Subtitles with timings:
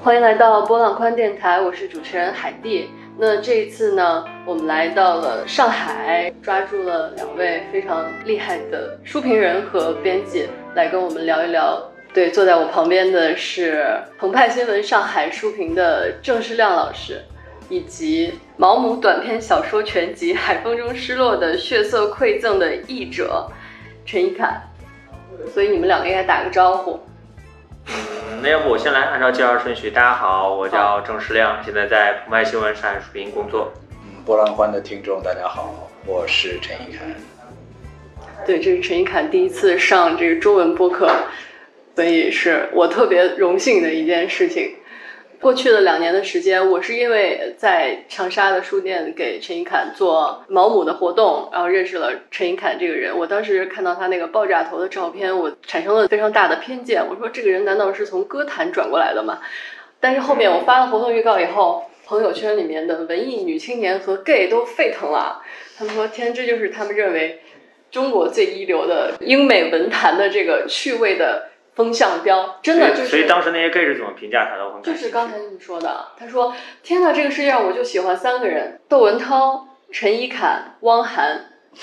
[0.00, 2.88] 欢迎来到波浪宽电台，我是主持人海蒂。
[3.18, 11.82] 那这一次呢，我们来到了上海，抓住了两位非常厉害的书评人和编辑，来跟我们聊一聊。
[12.14, 17.20] 对，坐在我旁边的是澎湃新闻上海书评的郑世亮老师，
[17.68, 23.50] 以及毛姆短篇小说全集《海风中失落的血色馈赠》的译者
[24.06, 24.62] 陈一侃。
[25.52, 27.00] 所以你们两个应该打个招呼。
[27.88, 29.90] 嗯，那要不我先来按照介绍顺序。
[29.90, 33.72] 大家好，我叫郑世亮，现在在澎湃新闻上海视频工作。
[34.02, 37.08] 嗯，波浪欢的听众大家好，我是陈一侃。
[38.46, 41.10] 对，这是陈一侃第一次上这个中文播客。
[41.96, 44.76] 所以是我特别荣幸的一件事情。
[45.40, 53.16] 过去的两年的时间，我是因为在长沙的书店给陈一侃做毛姆的活动，然后认识了陈一侃这个人。
[53.16, 57.06] 我当时看到他那个爆炸头的照片，我产生了非常大的偏见。
[57.08, 59.38] 我说这个人难道是从歌坛转过来的吗？
[60.00, 65.40] 但是后面我发了活动预告以后，朋友圈里面的文艺女青年和 gay 都沸腾了。
[65.76, 67.40] 他们说：“天，这就是他们认为
[67.92, 74.80] 中国最一流的英美文坛的这个趣味的。”风向标真的就是，所以当时那些 gay 是怎么评价他的？
[74.82, 81.52] 就是刚才你说的，他说：“天哪，这个世界上我就喜欢三个人：窦文涛、陈一侃、汪涵。”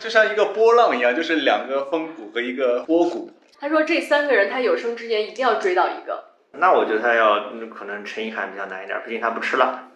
[0.00, 3.30] 就像一个波浪一样，就是两个峰谷和一个波谷。
[3.60, 6.24] 他说这三个人他有生之年一定要追到一个。
[6.52, 9.90] 那我觉得他要可能陈一侃比较难一点，毕竟他不吃辣。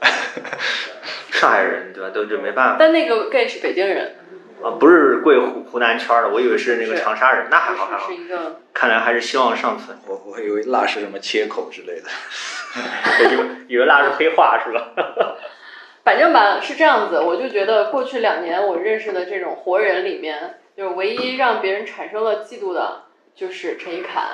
[1.30, 2.08] 上海人对吧？
[2.08, 2.76] 都就没办法。
[2.78, 4.16] 但那个 gay 是北京人。
[4.62, 8.08] 啊，不是贵湖湖南圈的，我以为是那个长沙人，那还好还好。
[8.08, 8.60] 是一个。
[8.72, 9.98] 看来还是希望尚存。
[10.06, 12.08] 我我以为辣是什么切口之类的，
[13.30, 14.92] 以为以为辣是黑话是吧？
[16.04, 23.02] 反正吧是这样子，我就觉得过去两年我认识的这种活人里面，就是唯一让别人产生了嫉妒的，
[23.34, 24.24] 就是陈一侃。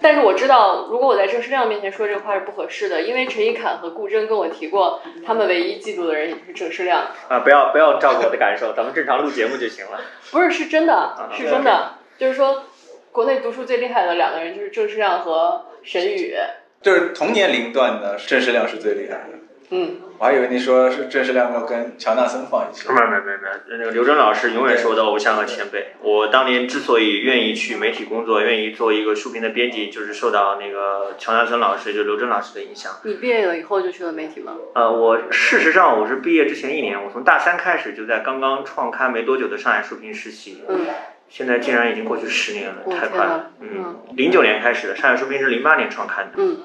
[0.00, 7.06] 但是我知道，如果我在郑世亮面前说这话是不合适的，因为陈一侃和顾铮跟我提过，他们唯一嫉妒的人也是郑世亮。
[7.28, 10.00] 啊，不要不要照顾我的感受， 咱们正常录节目就行了。
[10.30, 12.64] 不是，是真的，是真的，就是说，
[13.10, 16.34] 国内读书最厉害的两个人就是郑世亮和沈宇。
[16.80, 19.38] 就是同年龄段的郑世亮是最厉害的。
[19.70, 19.96] 嗯。
[20.18, 22.88] 我还以为你说是郑世亮要跟乔纳森放一起。
[22.88, 25.92] 没有没有没有没有，那个刘真老师永远是我的偶像和前辈。
[26.02, 32.92] 我当年之所以愿意去媒体工作，愿意做一个书评的编辑，就是受到那个乔纳森老师，就刘真老师的影响。
[33.04, 34.56] 你毕业了以后就去了媒体吗？
[34.74, 40.64] 呃，我事实上我是毕业之前一年，我从大三开始就在刚刚创刊没多久的上海书评实习。
[40.68, 40.80] 嗯。
[41.28, 43.50] 现在竟然已经过去十年了，太快了。
[43.60, 44.00] 嗯。
[44.16, 46.42] 零九年开始的上海书评是零八年创刊的。
[46.42, 46.56] 嗯。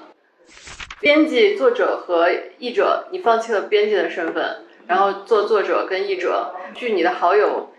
[1.04, 6.56] 编辑、作者和译者，你放弃了编辑的身份，然后做作者跟译者。
[6.74, 7.74] 据你的好友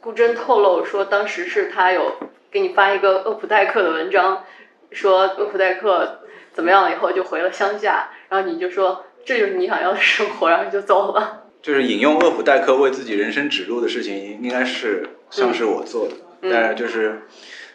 [0.00, 2.12] 顾真透露说，当时是他有
[2.52, 4.44] 给你发一个厄普代克的文章，
[4.92, 6.20] 说厄普代克
[6.52, 11.46] 怎么样了以后就回了乡下，然后你就说这就是你想要的生活，然后你就走了。
[11.60, 17.22] 就是引用厄普代克为自己人生指路的事情，应该是像是我做的，但是就是。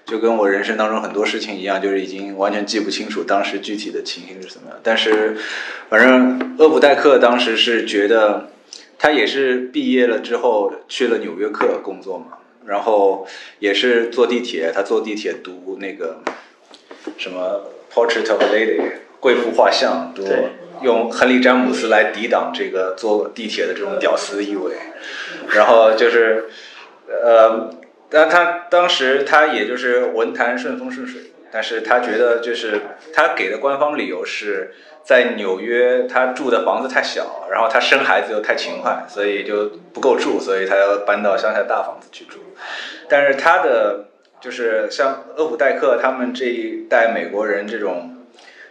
[0.06, 4.78] 就跟我人生当中很多事情一样，就是已经完全记不清楚当时具体的情形是怎么样。
[4.84, 5.38] 但是，
[5.90, 8.50] 反正厄普代克当时是觉得，
[9.00, 13.25] 他也是毕业了之后去了纽约客工作嘛，然后
[13.59, 16.22] 也是坐地铁，他坐地铁读那个
[17.18, 18.81] 什么《Portrait of a Lady》
[19.22, 20.28] 贵妇画像，读
[20.81, 24.74] 用亨利詹姆斯来抵挡这个坐地铁的这种屌丝意味，
[25.56, 26.50] 然后就是
[27.08, 27.74] 呃。
[28.13, 31.19] 但他当时他也就是文坛顺风顺水，
[31.51, 32.79] 但是他觉得就是
[33.12, 42.38] 他给的官方理由是在纽约他住的房子太小，然后他生孩子又太勤快，所以就不够住，所以他要搬到乡下大房子去住。
[43.09, 44.06] 但是他的
[44.40, 48.16] 就是像厄普代克他们这一代美国人这种，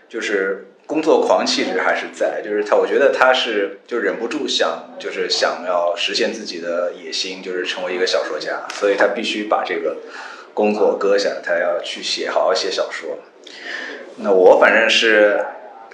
[0.08, 0.68] 就是。
[0.86, 9.96] 工作狂气质还是在，就是他，我觉得他是就忍不住想，就是想要实现自己的野心，就是成为一个小说家，所以他必须把这个
[10.52, 13.18] 工作搁下，他要去写，好好写小说。
[14.16, 15.42] 那我反正是，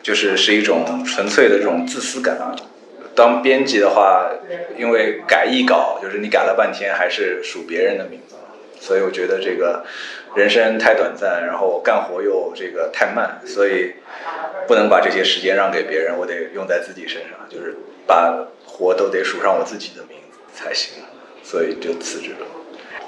[0.02, 2.56] 就是是一种纯粹的这种自私感啊。
[3.14, 4.30] 当编辑的话，
[4.76, 8.36] 因为改一稿，就是你改了半天，还是署别人的名字，
[8.80, 9.84] 所以我觉得这个
[10.34, 13.94] 人生太短暂，然后干活又这个太慢，所以。
[14.66, 17.74] 不能把这些时间让给别人，我得用在自己身上，就是
[18.06, 21.02] 把活都得署上我自己的名字才行，
[21.42, 22.46] 所以就辞职了。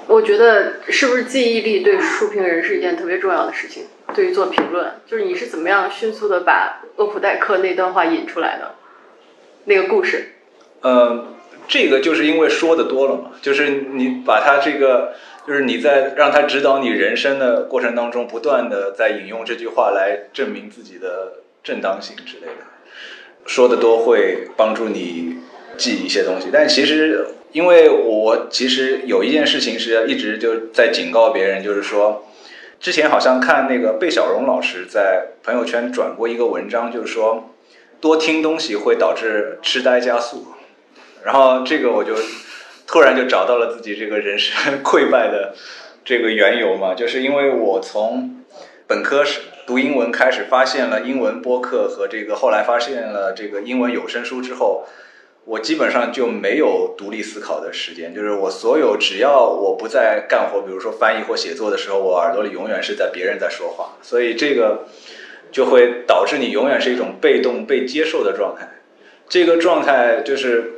[0.07, 3.85] 我觉得是不是记忆力对书评人是一件特别重要的事情？
[4.15, 8.71] 对于做评论，就是你是怎么样迅速的把厄普代克那段话引出来的？
[9.65, 10.31] 那个故事？
[10.81, 11.27] 呃，
[11.67, 15.13] 这个就是因为说的多了嘛，就是你把它这个
[15.47, 22.63] 就是你在让他指导你人生的过程当中，不断的在引用这句话来证明自己的正当性之类的，
[23.47, 25.37] 说的多会帮助你
[25.77, 26.49] 记一些东西。
[26.53, 32.27] 但其实，因为我其实有一件事情是一直就在警告别人，就是说，
[32.79, 37.49] 之前好像看那个贝小荣老师在朋友圈转过一个文章，就是说，
[37.99, 40.53] 多听东西会导致痴呆加速。
[41.23, 42.13] 然后这个我就。
[42.91, 45.55] 突然就找到了自己这个人生溃败的
[46.03, 48.43] 这个缘由嘛， 就是因为我从
[48.85, 54.85] 本科时读英文开始，发现了英文播客和这个后来发现了这个英文有声书之后，
[55.45, 58.13] 我基本上就没有独立思考的时间。
[58.13, 64.87] 就是我所有只要我不在干活，比如说翻译或写作的时候，我耳朵里永远是在别人在说话， 所以这个
[65.49, 68.67] 就会导致你永远是一种被动被接受的状态。
[69.29, 70.73] 这个状态就是。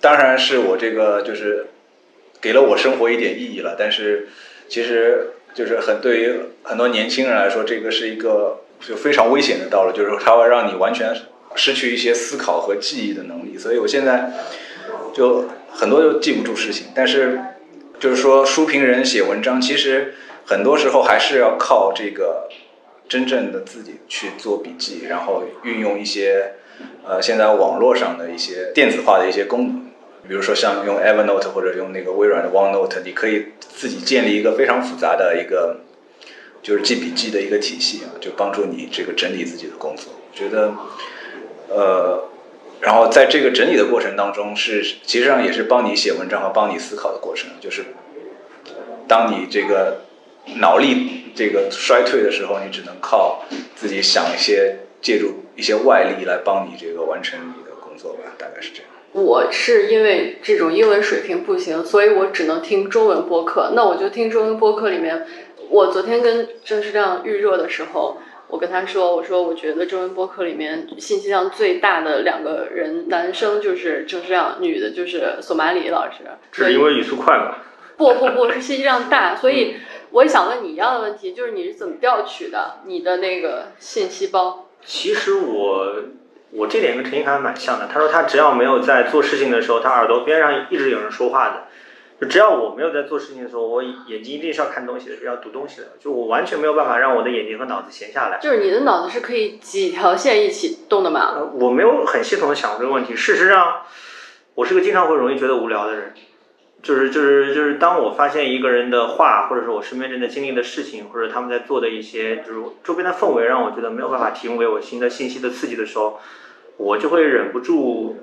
[0.00, 1.66] 当然是我这个就是
[2.40, 4.28] 给了我生活一点意义了，但是
[4.68, 11.14] 其实就是很对于很多年轻人来说，这个是一个就非常危险的道路，就是它会让你完全
[11.54, 13.58] 失去一些思考和记忆的能力。
[13.58, 14.32] 所以我现在
[15.12, 17.38] 就很多都记不住事情，但是
[17.98, 20.14] 就是说书评人写文章，其实
[20.46, 22.48] 很多时候还是要靠这个
[23.06, 26.54] 真正的自己去做笔记，然后运用一些
[27.06, 29.89] 呃现在网络上的一些电子化的一些功能。
[30.28, 35.80] 比如说像用 Evernote 或者用那个微软的 OneNote，你可以自己建立一个非常复杂的一个
[36.62, 40.12] 就是记笔记的一个体系啊，就帮助你这个整理自己的工作。
[40.30, 40.72] 我觉得，
[41.68, 42.28] 呃，
[42.80, 47.50] 然后在这个整理的过程当中，是其实上也是帮你写文章和帮你思考的过程。
[47.60, 47.84] 就是
[49.08, 50.02] 当你这个
[50.56, 53.44] 脑力这个衰退的时候，你只能靠
[53.74, 58.90] 自己想一些借助一些外力来帮你这个完成你的工作吧，大概是这样。
[59.12, 63.72] 我是因为这种英文水平不行，所以我只能听中文播客。
[63.74, 65.26] 那我就听中文播客里面，
[65.68, 76.18] 我昨天跟郑世亮预热的时候，我跟他说，我说我觉得中文播客里面信息量最大的两个人，男生就是郑世亮，女的就是索马里老师。
[76.52, 77.56] 是因为语速快吗？
[77.96, 79.74] 不不不是信息量大，所以
[80.12, 84.68] 我也想问你一样的问题，就是你是怎么调取的你的那个信息包？
[84.84, 85.94] 其实我。
[86.52, 87.88] 我这点跟陈一凡蛮像的。
[87.92, 91.64] 他说他只要没有在做事情的时候，他耳朵边上一直有人说话的。
[92.20, 95.92] 就只要我没有在做事情的时候，我眼睛一定是要看东西的，要读东西的。
[95.98, 98.38] 就我完全没有办法让我的眼睛和脑子闲下来。
[98.42, 101.34] 就是你的脑子是可以几条线一起动的吗？
[101.54, 103.16] 我没有很系统的想过这个问题。
[103.16, 103.82] 事实上，
[104.54, 106.12] 我是个经常会容易觉得无聊的人。
[106.82, 116.18] 就是就是就是，当我发现一个人的话，或者说我身边正在经历的事情，或者他们在做的一些，就是周边的氛围让我觉得没有办法提供给我新的信息的刺激的时候。
[116.82, 118.16] 我就会忍不住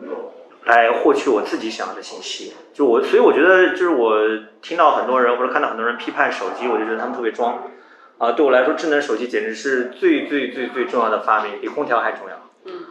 [0.65, 4.17] 来获取我自己想要的信息，就我，所以我觉得就是我
[4.63, 7.69] 听到很多人或者看到很多人批判手机，我就觉得他们特别装，
[8.17, 12.49] 啊，对我来说，智能手机简直是最最最最重要的发明，比空调还重要。
[12.65, 12.85] 嗯，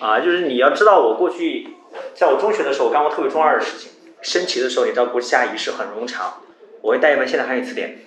[0.00, 1.68] 啊，就是你要知道，我过去
[2.14, 3.89] 在我中学的时候，我干过特别中二的事情。
[4.22, 6.42] 升旗的时候，你知道国家仪式很冗长，
[6.80, 7.98] 我会带一本现代汉语词典，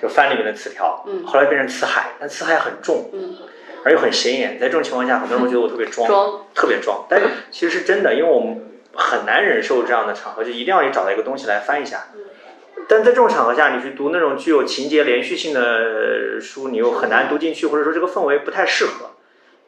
[0.00, 3.36] 就翻里面的词条，嗯，后来变成词海，但词海很重，嗯。
[3.84, 7.06] 而又很显眼，在这种情况下，很多人会觉得我特别装，特别装。
[7.08, 12.08] 但是其实是真的，因为我们很难忍受这样的场合，就一定要你找到一个东西来翻一下。
[12.88, 19.10] 但在这种场合下，你去读那种具有情节连续性的书，你又很难读进去，或者说这个氛围不太适合。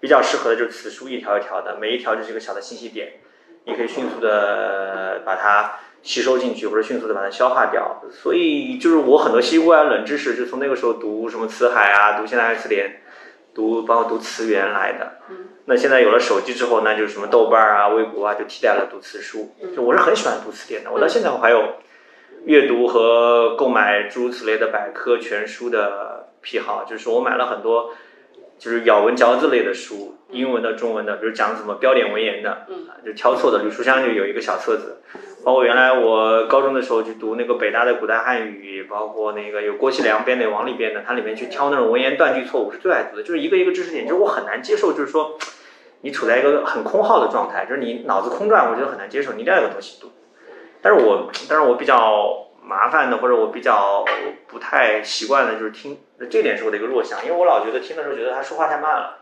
[0.00, 3.20] 比较适合的就是词书，一条一条的，每一条就是一个小的信息点，
[3.64, 5.72] 你可以迅速的把它
[6.02, 8.02] 吸收进去，或者迅速的把它消化掉。
[8.10, 13.02] 所以就是我很多稀奇古怪冷知识，就从那个时候读什么辞海啊，读现代词典。
[13.54, 15.18] 读包括读词源来的，
[15.64, 19.52] 那现在有了手机之后，那就是什么豆瓣啊、微博啊，就替代了读词书。
[19.74, 21.74] 就我是很喜欢读词典的，我到现在我还有
[22.44, 27.94] 阅读和购买诸如此类的百科全书的癖好，就是我买了很多。
[28.58, 33.62] 就是咬文嚼字类的书，英文的、中文的，比如讲什么标点文言的，嗯，就挑错的。
[33.62, 35.00] 吕书香就有一个小册子，
[35.44, 43.22] 包括原来我高中的时候去读那个北大的古代汉语，包括那个有郭熙良编的、王里编的，它里面去挑那种文言断句错误是最爱读的。
[43.22, 45.38] 就是一个一个知识点，就是我很难接受，就是说
[46.00, 50.10] 你处在一个很空耗的状态，就是你脑子空转，我觉得很难接受，你一定要有个东西读。
[50.82, 52.47] 但是我，但是我比较。
[52.68, 54.04] 麻烦的，或者我比较
[54.46, 55.98] 不太习惯的，就是听，
[56.30, 59.20] 这点是我的一个弱项，因为我老觉得听的时候觉得他说话太慢了，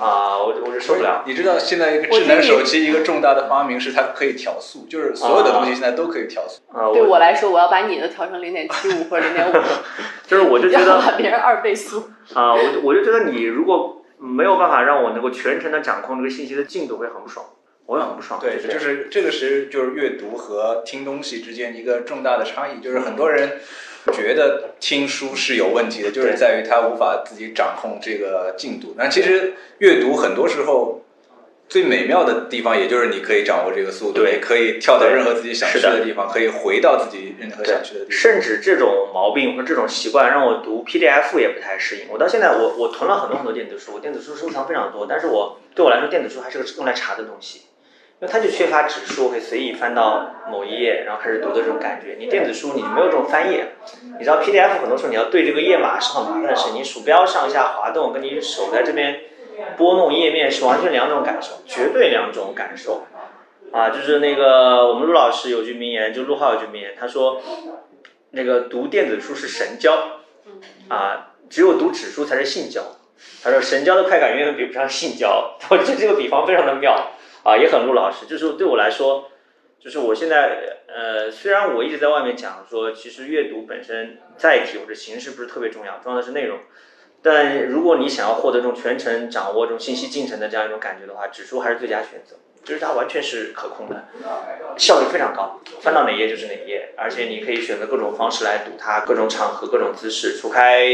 [0.00, 1.22] 啊，我我就受不了。
[1.24, 6.60] 你知道现在一个智能手机一个重大的发明是它可以调速，就是所有的东西现在都可以调速。
[6.76, 9.52] 啊，对我来说，我要把你的调成零点七五或者零点五，
[10.26, 12.10] 就是我就觉得把别人二倍速。
[12.34, 17.46] 啊，我我就觉得你如果没有办法让我能够全程的掌控这个信息的进度，会很不爽。
[17.88, 18.38] 我会很不爽。
[18.38, 23.60] 对，就是这个是就是阅读和听东西之间一个重大的差异，就是很多人
[24.12, 28.94] 觉得听书是有问题的，就是在于他无法自己掌控这个进度。
[28.98, 31.02] 那其实阅读很多时候。
[31.70, 38.10] 最美妙的地方，也就是你可以掌握这个速度，也可以跳到任何自己想去的地方，可以回到自己任何想去的地方。
[38.10, 42.06] 甚至这种毛病或者这种习惯，让我读 PDF 也不太适应。
[42.08, 47.64] 我到现在，我我囤了很多很多电子书，电子书收藏非常多，但是我对我来说，电子书还是个用来查的东西，
[48.20, 52.16] 因为它就缺乏指数，可以随意翻到某一页，然后开始读的这种感觉。
[52.18, 53.74] 你电子书你没有这种翻页，
[54.18, 59.20] 你知道 PDF 很多时候你要对这个页码是很麻烦的事，你鼠标上下滑动，跟你手在这边。
[59.76, 63.08] 拨弄页面是完全两种感受，绝对两种感受，
[63.72, 67.42] 啊，就是那个我们陆老师有句名言，就陆浩有句名言，他说，
[68.30, 70.20] 那个读电子书是神交，
[70.86, 72.82] 啊，只有读纸书才是性交，
[73.42, 77.10] 他说神交的快感远远比不上性交， 我觉得这个比方非常的妙，
[77.48, 79.30] 啊，也很陆老师，就是对我来说，
[79.80, 86.58] 就是我现在，呃，虽然我一直在外面讲说，其实阅读本身载体或者形式不是特别重要，重要的是内容。
[87.22, 94.04] 但如果你想要获得这种全程掌握这种信息进程的这样一种感觉的话，指数还是最佳选择，就是它完全是可控的，
[94.76, 100.86] 效率非常高，翻到哪页就是哪页，而且你可以选择各种方式来读它，各种场合、各种姿势，除开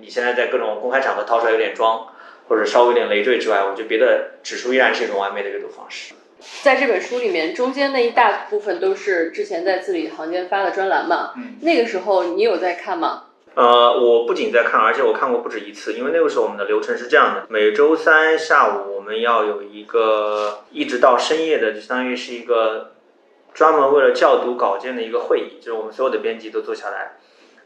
[0.00, 2.08] 你现在在各种公开场合掏出来有点装，
[2.48, 6.14] 或者稍微有点累赘之外，我觉得别的指数依然是一种完美的阅读方式。
[6.62, 11.32] 在这本书里面，中间那一大部分都是之前在字里行间发的专栏嘛，
[11.62, 13.24] 那个时候你有在看吗？
[13.54, 15.94] 呃，我不仅在看，而且我看过不止一次。
[15.94, 22.92] 因为那个时候我们的流程是这样的：每周三下午我们要有一个一直到深夜的，就相当于是一个
[23.54, 27.12] 专门为了校读稿件的一个会议，就是我们所有的编辑都坐下来，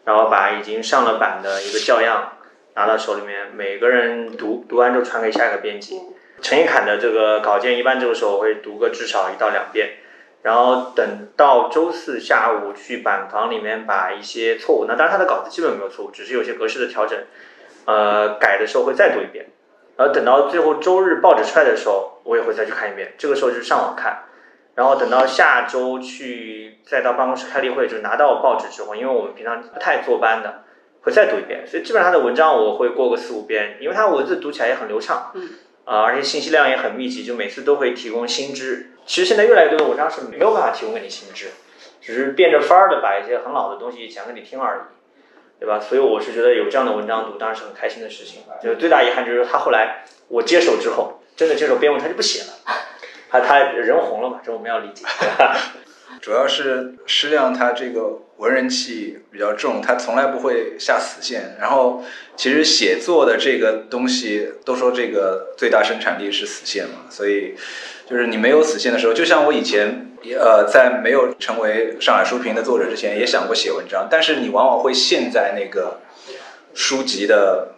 [0.05, 2.35] 然后把已经上了版的一个校样
[2.79, 6.01] 拿到手里面，每个人读读完之后传给下一个编辑。
[6.41, 9.97] 陈一侃的这个稿件一般这个时候我会读个至少一到两遍。
[10.43, 11.05] 然后等
[11.37, 17.19] 到周四下午去板房里面把一些错误，那当然他的稿子基本没有错误，只是有些格式的调整，
[17.87, 19.47] 呃，改的时候会再读一遍。
[19.97, 23.15] 然后等到最后周日报纸出来的时候，我也会再去看一遍。
[23.19, 24.23] 这个时候就是上网看。
[24.77, 30.63] 然后等到下周去再到办公室开例会，就拿到报纸之后，因为我们平常不太坐班的，
[31.03, 31.67] 会再读一遍。
[31.67, 35.51] 所以基本上他的文章我会过个四五遍，因为他文字读起来也很流畅，嗯，
[35.85, 38.93] 啊，而且信息量也很密集，就每次都会提供新知。
[39.07, 41.49] 其实现在越来越多的文章是没有办法提供给你新知，
[42.01, 44.81] 只是变着法儿的把一些很老的东西讲给你听而已，
[45.61, 45.81] 对吧？
[45.81, 48.43] 所以我是觉得有这样的文章读当然是很开心的事情。
[48.63, 52.49] 就最大遗憾就是他后来我接手之后，真的接手编文他就不写了，
[53.31, 55.05] 他他人红了嘛，这我们要理解。
[56.21, 61.57] 主要是施亮他这个文人气比较重，他从来不会下死线。
[61.61, 62.03] 然后
[62.37, 67.55] 其实写作的这个东西都说这个最大生产力是死线嘛，所以。
[68.09, 76.01] 就是你没有死线的时候，就像我以前，呃，在没有成为上海书评的作者之前，也想过写文章，但是你往往会陷在那个
[76.73, 77.75] 书籍的，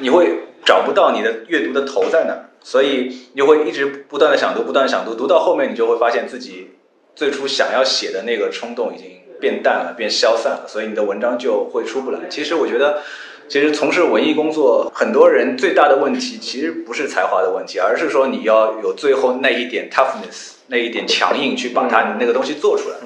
[0.00, 6.72] 你会找不到你的阅读的头在哪，所以你会一直不断的想读，不断想读，读到后面你就会发现自己
[7.20, 12.20] 最初想要写的那个冲动已经变淡了，变消散了，所以你的文章就会出不来。
[12.30, 13.02] 其实我觉得。
[13.46, 22.96] 其实从事文艺工作，很多人最大的问题其实不是才华的问题，而是说你要有最后那一点 toughness，那一点强硬去把它那个东西做出来。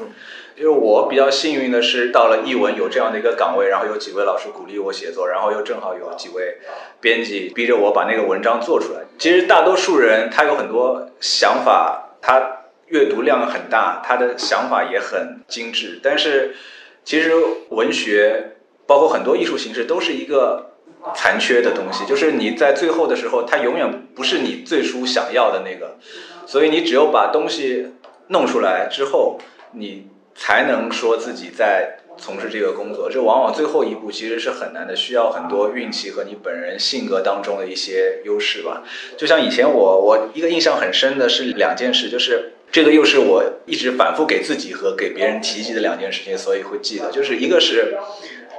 [0.54, 6.58] 就是我比较幸运的是，到了译文有这样的一个岗位，然后有几位老师鼓励我写作，然后又正好有几位
[7.00, 9.00] 编辑逼着我把那个文章做出来。
[9.18, 16.54] 其实大多数人他有很多想法，他阅读量很大，他的想法也很精致，但是
[17.04, 17.32] 其实
[17.70, 18.50] 文学。
[18.86, 20.72] 包括很多艺术形式都是一个
[21.14, 25.96] 残缺的东西，就是你在最后的时候，它永远不是你最初想要的那个，
[26.44, 27.94] 所以你只有把东西
[28.28, 29.40] 弄出来之后，
[29.72, 33.08] 你才能说自己在从事这个工作。
[33.10, 38.82] 这往往最后一步其实是很难的，需要很多运气和你本人性格当中的一些优势吧。
[39.16, 47.96] 就像以前我我一个印象很深的是两件事，就是这个又是我一直反复给自己和给别人提及的两件事情，所以会记得，就是一个是。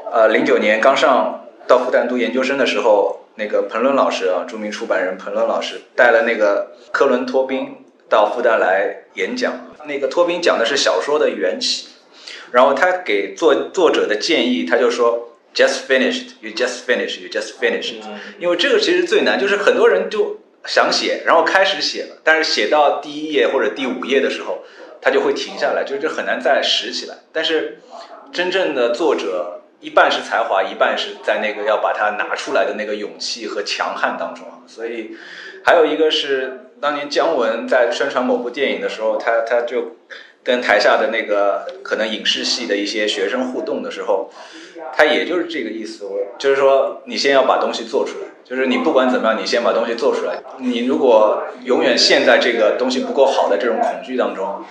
[0.09, 7.75] 呃，零九年刚上到复旦读研究生的时候，那个彭伦老师啊，著名出版人彭伦老师带了那个科伦托宾
[8.07, 9.75] 到复旦来演讲。
[9.85, 11.87] 那个托宾讲的是小说的缘起，
[12.53, 17.95] 然后他给作作者的建议，他就说：“Just finished, you just finished, you just finished。”
[18.39, 24.63] 因为这个其实最难，就是很多人就想写，然后开始写了，但是写到第一页或者第五页的时候，
[25.01, 27.15] 他就会停下来，就就很难再拾起来。
[27.31, 27.79] 但是
[28.31, 29.61] 真正的作者。
[29.81, 34.47] 一半是才华，一半是在那个要把它拿出来的那个勇气和强悍当中。
[34.65, 35.15] 所以
[35.63, 39.97] 还有一个是当年姜文在宣传某部电影的时候，他他就
[40.45, 44.31] 跟台下的那个可能影视系的一些学生互动的时候，
[44.95, 46.05] 他也就是这个意思。
[46.05, 50.41] 我就是说，你先要把东西做出来，就是你不管怎么样，你先把东西做出来。
[50.59, 54.63] 你如果永远陷在这个东西不够好的这种恐惧当中。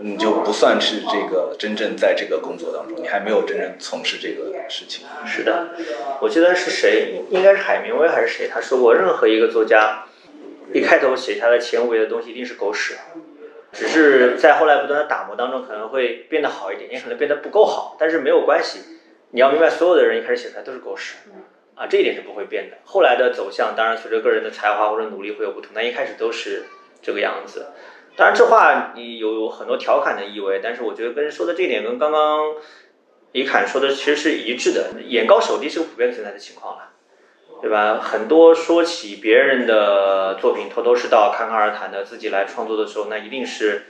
[0.00, 5.04] 你就不算是这个真正在这个工作当中，你还没有真正从事这个事情。
[5.26, 5.70] 是的，
[6.20, 10.04] 我记得是谁，应该是海明威还是谁，他说过，任何一个作家
[10.72, 12.94] 一开头写下的前五页的东西一定是狗屎，
[13.72, 18.80] 只是在后来不断的打磨当中可能会变得好一点，也可能变得不够好，但是没有关系。
[19.30, 21.16] 你要明白，所有的人一开始写出来都是狗屎，
[21.74, 22.78] 啊，这一点是不会变的。
[22.84, 26.64] 后来的走向，当然随着个人的才华或者努力会有不同，但一开始都是
[27.02, 27.66] 这个样子。
[28.16, 32.54] 当然，这话你有很多调侃的意味，但是我觉得跟说的这一点跟刚刚
[33.32, 34.92] 李侃说的其实是一致的。
[35.06, 36.90] 眼高手低是个普遍存在的情况了，
[37.60, 38.00] 对吧？
[38.00, 43.86] 很多说起别人的作品头头是道、侃侃而谈的，自己来创作的时候，那一定是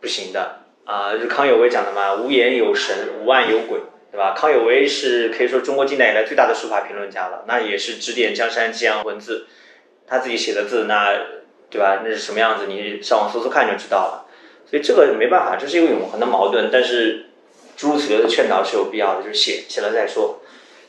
[0.00, 1.12] 不行的啊！
[1.28, 4.34] 康有为讲的嘛，“无言有神，无案有鬼”，对吧？
[4.36, 9.46] 康有为是可以说中国近代以来最大的书法评论家了，那也是指点江山、激扬文字，
[10.06, 11.18] 他自己写的字那。
[11.72, 12.02] 对吧？
[12.04, 12.66] 那是什么样子？
[12.66, 14.26] 你上网搜搜看就知道了。
[14.68, 16.68] 所以这个没办法，这是一个永恒的矛盾。
[16.70, 17.30] 但是
[17.78, 20.41] 诸如此类的劝导是有必要的，就是写写了再说。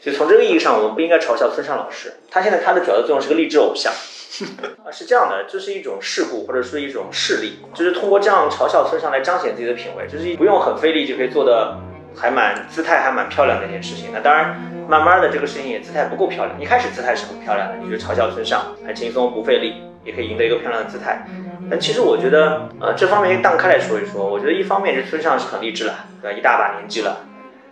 [0.03, 2.11] 所以从这个意义上，我们不应该嘲笑村上老师。
[2.29, 3.93] 他现在他的主要的作用是个励志偶像
[4.83, 11.77] 啊，是这样的，这是一种事故或者说一种事例，就是通过这样嘲笑村上来彰显自己的品味，就是不用很费力就可以做的
[12.13, 14.09] 还蛮姿态还蛮漂亮的一件事情。
[14.11, 16.61] 那当然，慢慢的这个事情也姿态不够漂亮。
[16.61, 19.83] 一开始姿态是很漂亮的，你就嘲笑村上很轻松不费力。
[20.05, 21.25] 也可以赢得一个漂亮的姿态，
[21.71, 26.37] 但其实我觉得，呃，这方面荡开来说一说，我觉得一方面是村上是很励志了，对吧？
[26.37, 27.21] 一大把年纪了，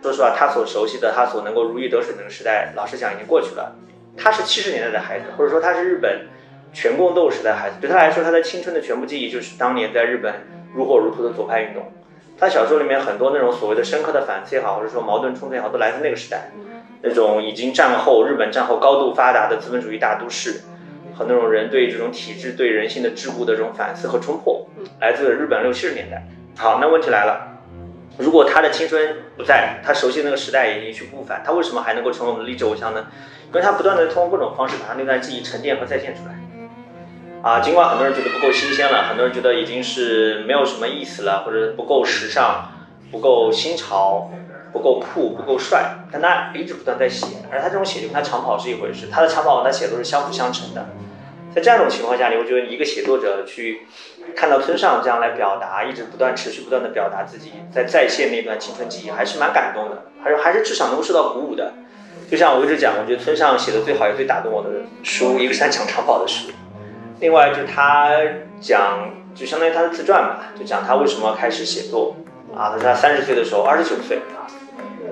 [0.02, 3.76] 说实话，他所熟悉的，他所能够如鱼得水那个时代，老实讲已经过去了。
[4.16, 6.26] 他是七十年代的孩子，或者说他是日本
[6.72, 10.34] 全共斗时代孩子，对他来说，他的青春的全部记忆就是当年在日本
[10.74, 11.92] 如火如荼的左派运动。
[12.38, 16.50] 他小说里面很多那种所谓的深刻的反思也好，或者说矛盾冲突也好，都来自那个时代，
[17.02, 20.62] 那种已经战后日本战后高度发达的资本主义大都市。
[21.14, 24.66] 和那种人对这种体制、对人性的桎梏的这种反思和冲破，
[24.98, 26.22] 来自日本六七十年代。
[26.56, 27.51] 好，那问题来了，
[28.22, 33.06] 如果他的青春不在，他熟悉那个时代也一去不返，他为什么还能够成为我们的励志偶像呢？
[33.48, 36.38] 因为他不断的通过各种方式把他那段记忆沉淀和再现出来。
[37.42, 42.70] 啊，尽管很多人觉得不够新鲜了，很多人觉得已经是没有什么意思了，或者不够时尚、
[43.10, 44.30] 不够新潮。
[44.72, 50.88] 不够酷，不够帅，但他一直不断在写，而他这种写就跟他长跑是一回事，他的长跑和他写作是相辅相成的。
[51.54, 53.86] 在这样一种情况下，你会觉得一个写作者去
[54.36, 61.72] 看到村上这样来表达，一直不断持续不断的表达自己在再现那段青春记忆，还是蛮感动的，还是还是至少能够受到鼓舞的。
[62.30, 64.70] 就像我一直讲，我觉得村上写的最好也最打动我的
[65.02, 66.50] 书，一个是他讲长跑的书，
[67.20, 68.10] 另外就是他
[68.60, 72.16] 讲，就相当于他的自传吧，就讲他为什么开始写作
[72.56, 74.48] 啊，他说他三十岁的时候，二十九岁啊。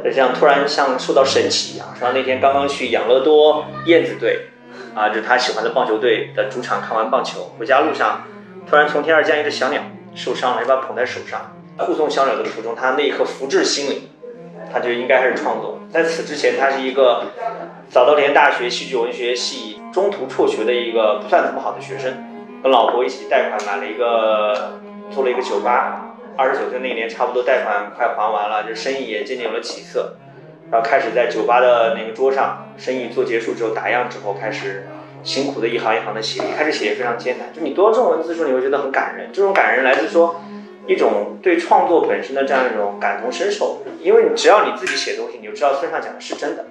[0.02, 4.48] 就像突然像受到神奇一样，说他那天刚刚去养乐多燕子队，
[4.94, 8.22] 啊，就是他喜欢的棒球队的主场看完棒球，回家路上，
[8.70, 9.82] 突然从天而降一只小鸟，
[10.14, 14.08] 受伤了，一把捧在手上，护送小鸟的途中，他那一刻福至心灵，
[14.72, 15.80] 他就应该开始创作。
[15.90, 17.24] 在此之前，他是一个
[17.88, 22.14] 早稻田大学戏剧文学系中途辍学的一个不算怎么好的学生，
[22.62, 24.78] 跟老婆一起贷款买了一个，
[25.10, 26.06] 做了一个酒吧。
[26.36, 30.14] 二十九岁那年，差不多贷款快还完了，就生意也渐渐有了起色，
[30.70, 34.86] 然后开始在酒吧的那个桌上，生意做结束之后打烊之后，开始
[35.22, 37.52] 辛苦的一行一行的写，一开始写也非常艰难。
[37.52, 39.30] 就你读到这种文字时候，你会觉得很感人。
[39.32, 40.40] 这种感人来自说
[40.86, 46.64] 一种对创作本身的这样一种感同身受，因为你只要你自己写东西，你就知道村上讲的是真的，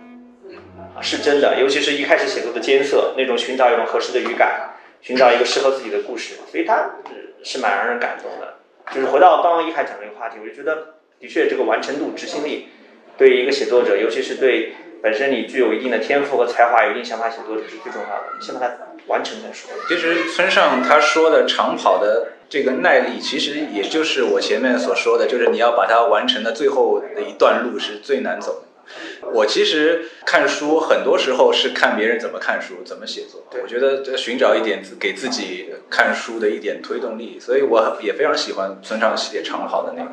[0.95, 1.59] 啊是真的。
[1.59, 6.95] 尤其是一开始写作的艰涩，那种寻找一种合适的语感，寻找一个适合自己的故事，所以它
[7.43, 8.55] 是蛮让人感动的。
[8.91, 12.69] 就是回到刚刚一开讲这个话题，我就觉得的确这个完成度、执行力，
[13.17, 18.41] 对一个写作者，尤其是对本身你具有一定的天赋和才华、有一定想法写作这是最重要的。
[18.41, 18.73] 先把它
[19.07, 19.69] 完成再说。
[19.87, 28.68] 其实村上他说的长跑的这个耐力，其实也就是我前面所说的，就是你要把它完成的最后的一段路是最难走的。
[29.33, 33.45] 我其实看书很多时候是看别人怎么看书，怎么写作。
[33.61, 40.11] 我觉得寻找一点给自己看书的一点推动力，所以我也非常喜欢村上写长跑的那个。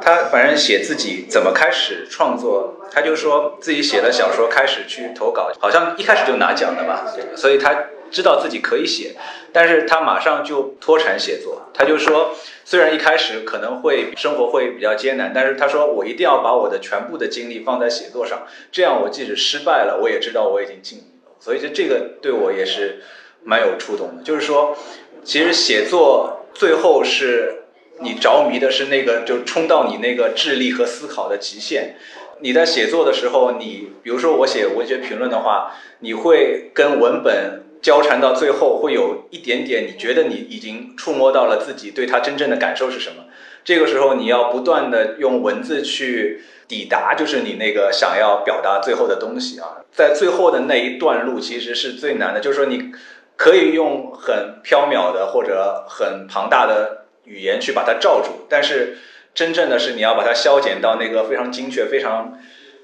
[0.00, 7.04] 他反正写自己怎么开始创作，他就说自己写了小说开始去投稿，好像一开始就拿奖的吧。
[7.36, 9.14] 所以他知道自己可以写，
[9.52, 11.70] 但是他马上就脱产写作。
[11.74, 21.32] 他就说，虽然一开始可能会生活会比较艰难，但是他说我一定要把我的全部的精力放在写作上，这样我即使失败了，我也知道我已经尽力了。
[21.38, 23.02] 所以就这个对我也是
[23.44, 24.22] 蛮有触动的。
[24.22, 24.76] 就是说，
[25.22, 27.64] 其实写作最后是
[28.00, 31.96] 你着迷的是那个，就冲到你那个智力和思考的极限。
[32.40, 43.24] 你在写作的时候，你比如说我写文学评论的话，你会跟文本交缠到最后，会有一点点，你觉得你已经触摸到了自己对他真正的感受是什么。
[43.64, 49.82] 这个时候你要不断的用文字去抵达，就是你那个想要表达最后的东西啊。
[49.92, 52.92] 在最后的那一段路其实是最难的，就是说你
[53.36, 58.98] 可以用很飘渺的或者很庞大的语言去把它罩住，但是。
[59.34, 62.40] 真正的是你要把它消减到那个非常精确、非常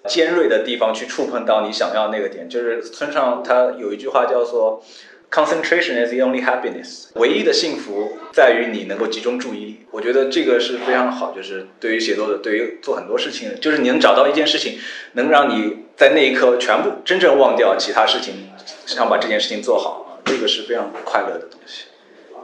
[0.09, 2.49] 尖锐的地方去触碰到你想要那个点。
[2.49, 4.83] 就是村上他有一句话叫做
[5.31, 9.81] “concentration is the only happiness”，唯一的幸福在于你能够集中注意力。
[9.91, 14.79] 我觉得这个是非常好，就是对于写作者，对于做很多事情，就是你能找到一件事情，
[15.13, 18.51] 能让你在那一刻全部真正忘掉其他事情，
[18.87, 21.85] 想把这件事情做好，这个是非常快乐的东西。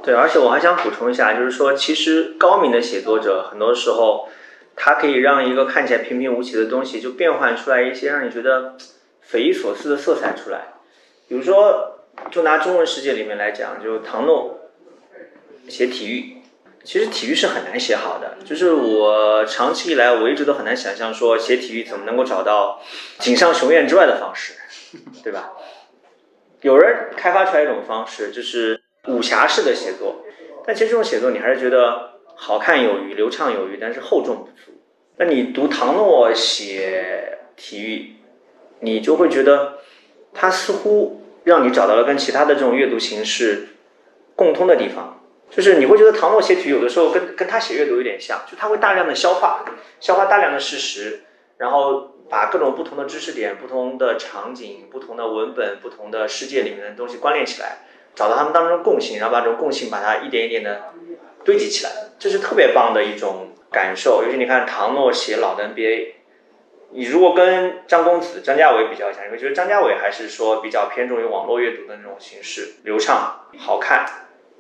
[0.03, 4.29] 对，而且我还想补充一下，就是说，其实高明的写作者，很多时候，
[4.77, 8.77] 它可以让一个看起来平平无奇的东西，就变换出来一些让你觉得
[9.23, 10.75] 匪夷所思的色彩出来。
[11.29, 11.99] 比如说，
[12.31, 14.71] 就拿中文世界里面来讲，就唐诺
[15.69, 16.37] 写体育，
[16.85, 18.39] 其实体育是很难写好的。
[18.45, 22.81] 就是我长期以来，我一直都很难想象说写体育怎么能够找到
[23.19, 24.55] 锦上雄燕之外的方式，
[25.23, 25.53] 对吧？
[26.63, 28.83] 有人开发出来一种方式，就是。
[29.07, 30.27] 武侠式的写作，
[30.67, 32.10] 但其实这种写作你还是觉得
[32.43, 34.81] 好看有余、流畅有余，但是厚重不足。
[35.19, 38.15] 那你读唐诺写体育，
[38.81, 39.81] 你就会觉得
[40.33, 43.69] 他似乎让你找到了跟其他的这种阅读形式
[44.35, 49.63] 共通的地方，就是你会觉得唐诺写体育有的时候跟跟他写阅读有点像，就他会大量的消化，
[50.01, 51.21] 消化大量的事实，
[51.59, 57.81] 然后把各种不同的知识点、不同的场景、不同的文本、不同的世界里面的东西关联起来。
[58.13, 60.93] 找到他们当中的共性，然后把这种共性把它一点一点的
[61.45, 64.23] 堆积起来，这是特别棒的一种感受。
[64.23, 66.15] 尤其你看唐诺写老的 NBA，
[66.93, 74.05] 你如果跟张公子、张家伟比较一下，你会觉得张家伟还是说比较偏重于网络阅读的那种形式，流畅、好看，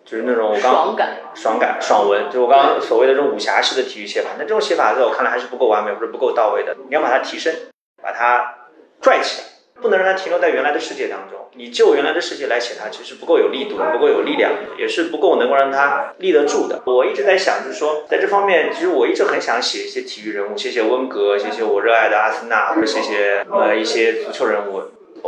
[0.05, 2.31] 就是那种爽感、爽感、爽文。
[2.31, 6.77] 就我刚刚所谓的这种武侠式的体育写法，那这种写法在我看来还是不够完美或者不够到位的。
[6.89, 7.55] 你要把它提升，
[8.03, 8.55] 把它
[9.01, 9.47] 拽起来。
[9.81, 11.39] 不能让它停留在原来的世界当中。
[11.55, 16.81] 你就原来的世界来写它，其实不够有力度，不够有力量，也是不够能够让它立得住的。
[16.87, 24.83] 我一直在想，就是说，在这方面，其实我一直很想写一些体育人物，写写温格，写写我热爱的阿森纳，或者写写呃一些足球人物。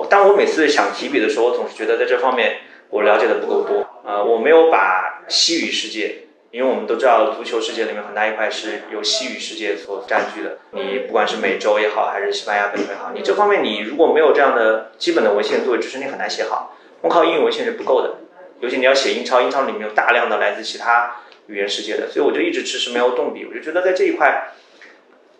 [0.08, 2.58] 但我每次想提笔的时候，我总是觉得在这方面
[2.90, 3.86] 我了解的不够多。
[4.04, 6.21] 呃，我没有把西语世界。
[6.52, 10.58] 因为我们都知道，足球世界里面很大一块是由西语世界所占据的。
[10.72, 16.76] 你不管是美洲也好，还是西班牙本土也好，你这方面你如果没有这样的基本的文献作为支撑，你很难写好。
[17.00, 18.16] 光靠英语文献是不够的，
[18.60, 23.46] 尤其你要写英超，英超里面有大量的来自其他语言世界的，所以我就一直迟迟没有动笔。
[23.48, 24.52] 我就觉得在这一块，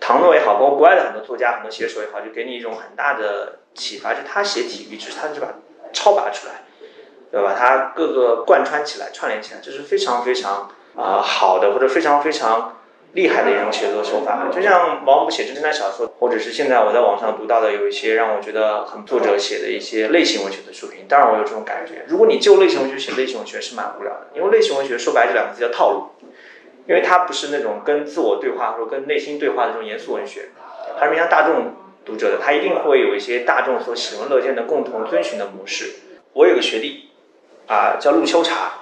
[0.00, 5.48] 唐诺也好，包括国外的很多作家、很多写手也好，就给你一种很大的启发，就他写体育，只是他就把
[5.92, 6.64] 超拔出来，
[7.30, 7.54] 对吧？
[7.54, 10.70] 他各个贯穿起来、串联起来，这是非常非常。
[10.96, 12.76] 啊，好的或者非常非常
[13.14, 21.04] 厉害的一种写作手法，就像毛姆写侦探小说，或者是现在我在网上读到的有一些让我觉得很作者写的一些类型文学的书评。
[21.08, 22.04] 当然，我有这种感觉。
[22.08, 26.06] 如果你就类型文学写类型文学是蛮无聊的，因为类型文学说白这两个字叫套路，
[26.86, 30.48] 因为它不是那种跟自我对话或者跟内心对话的这种严肃文学，
[30.98, 31.74] 它是面向大众
[32.04, 35.90] 读者的，他一定会有一些大众所喜闻乐见的共同遵循的模式。
[36.32, 37.10] 我有个学弟，
[37.66, 38.72] 啊，叫陆秋茶。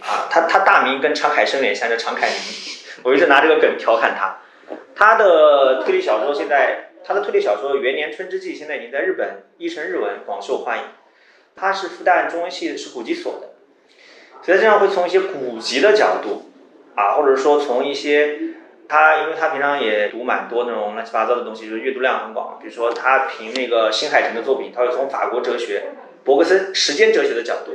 [0.00, 2.36] 啊，他他大名跟常凯生脸像，叫常凯宁。
[3.04, 4.38] 我一直拿这个梗调侃他。
[4.94, 10.84] 他的推理小说现在，他的推理小说《元年春之祭》现在已经在日本译成日文，广受欢迎。
[11.54, 13.48] 他是复旦中文系是古籍所的，
[14.42, 16.50] 所以这样会从一些古籍的角度，
[16.94, 18.38] 啊，或者说从一些
[18.88, 22.58] 他，因为他平常也读蛮多那种乱七八糟的东西，就是阅读量很广。
[22.60, 25.84] 比如说他评那个新海诚的作品，他会从法国哲学、
[26.24, 27.72] 伯格森时间哲学的角度。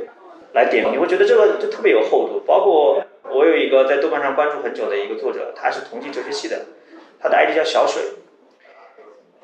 [0.54, 2.42] 来点，你会觉得这个就特别有厚度。
[2.46, 6.66] 包括我有一个在豆瓣上关注很久的一个作者，他是同济哲学系的，
[7.20, 8.02] 他的 ID 叫小水，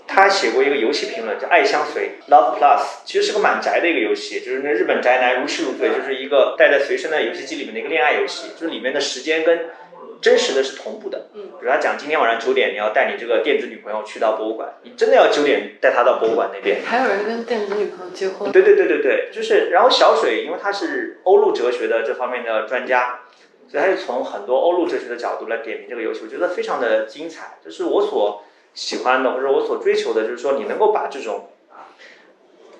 [0.07, 9.71] 他写过一个游戏评论叫《爱相随》（Love Plus），其实是个蛮宅的一个游戏，就是那日本宅男如痴如醉，就是一个带在随身的游戏机里面的一个恋爱游戏，就是里面的时间跟
[10.21, 11.29] 真实的是同步的。
[11.35, 16.83] 嗯，比如他讲今天晚上九点你要带你这个电子女朋友去到博物馆，你真的要九点带她到博物馆那边。
[16.85, 18.51] 还有人跟电子女朋友结婚？
[18.51, 23.21] 对对对对对，就是然后小水，因为他是欧陆哲学的这方面的专家，
[23.69, 27.59] 所以他就从很多欧陆哲学的角度来点评这个游戏，我觉得非常的精彩。
[27.65, 28.43] 就是我所
[28.75, 31.51] 喜欢的或者我所追求的，就是说你能够把这种。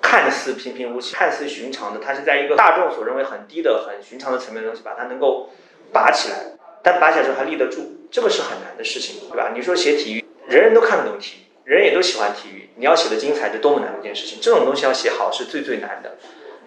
[0.01, 5.49] 看似平平无奇、看似寻常的，它是在一个大众所认为很低的、很寻常的层面的东西，把它能够
[5.91, 9.51] 拔起来，但拔起来之后还立得住，这个是很难的事情，对吧？
[9.55, 14.39] 你说写体育，人人都看得懂体育，人也都喜欢体育，你要写的精彩，这多么难的一件事情！
[14.41, 16.17] 这种东西要写好是最最难的，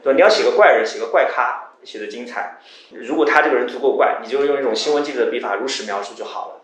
[0.03, 0.17] 对吧？
[0.17, 2.59] 你要写个怪人，写个怪咖，写的精彩，
[2.91, 6.63] 如果他这个人足够怪，你就用一种新闻记者的笔法如实描述就好了。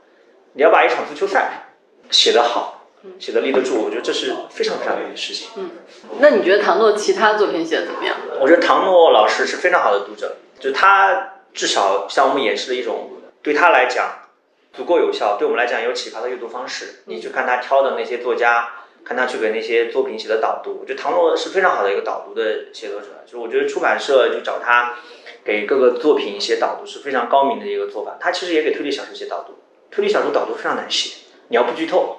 [0.54, 1.68] 你要把一场足球赛
[2.10, 2.74] 写得好。
[3.20, 5.50] 写的立得住，我觉得这是非常非常难的事情。
[5.54, 5.70] 嗯，
[6.18, 8.16] 那你觉得唐诺其他作品写的怎么样？
[8.40, 13.12] 我觉得唐诺老师是非常好的读者，就他至少向我们演示了一种
[13.48, 14.28] 对他来讲
[14.74, 17.00] 足够有效，对我们来讲有启发的阅读方式。
[17.06, 18.68] 你去看他挑的那些作家，
[19.02, 23.06] 看他去给那些作品写的导读，我觉得唐诺是非常好的一个导读的写作者。
[23.24, 24.96] 就是我觉得出版社就找他
[25.42, 28.18] 给各个作品写导读是非常高明的一个做法。
[28.20, 29.54] 他其实也给推理小说写导读，
[29.90, 31.14] 推理小说导读非常难写，
[31.48, 32.18] 你要不剧透。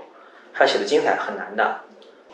[0.52, 1.82] 他写的精彩很难的，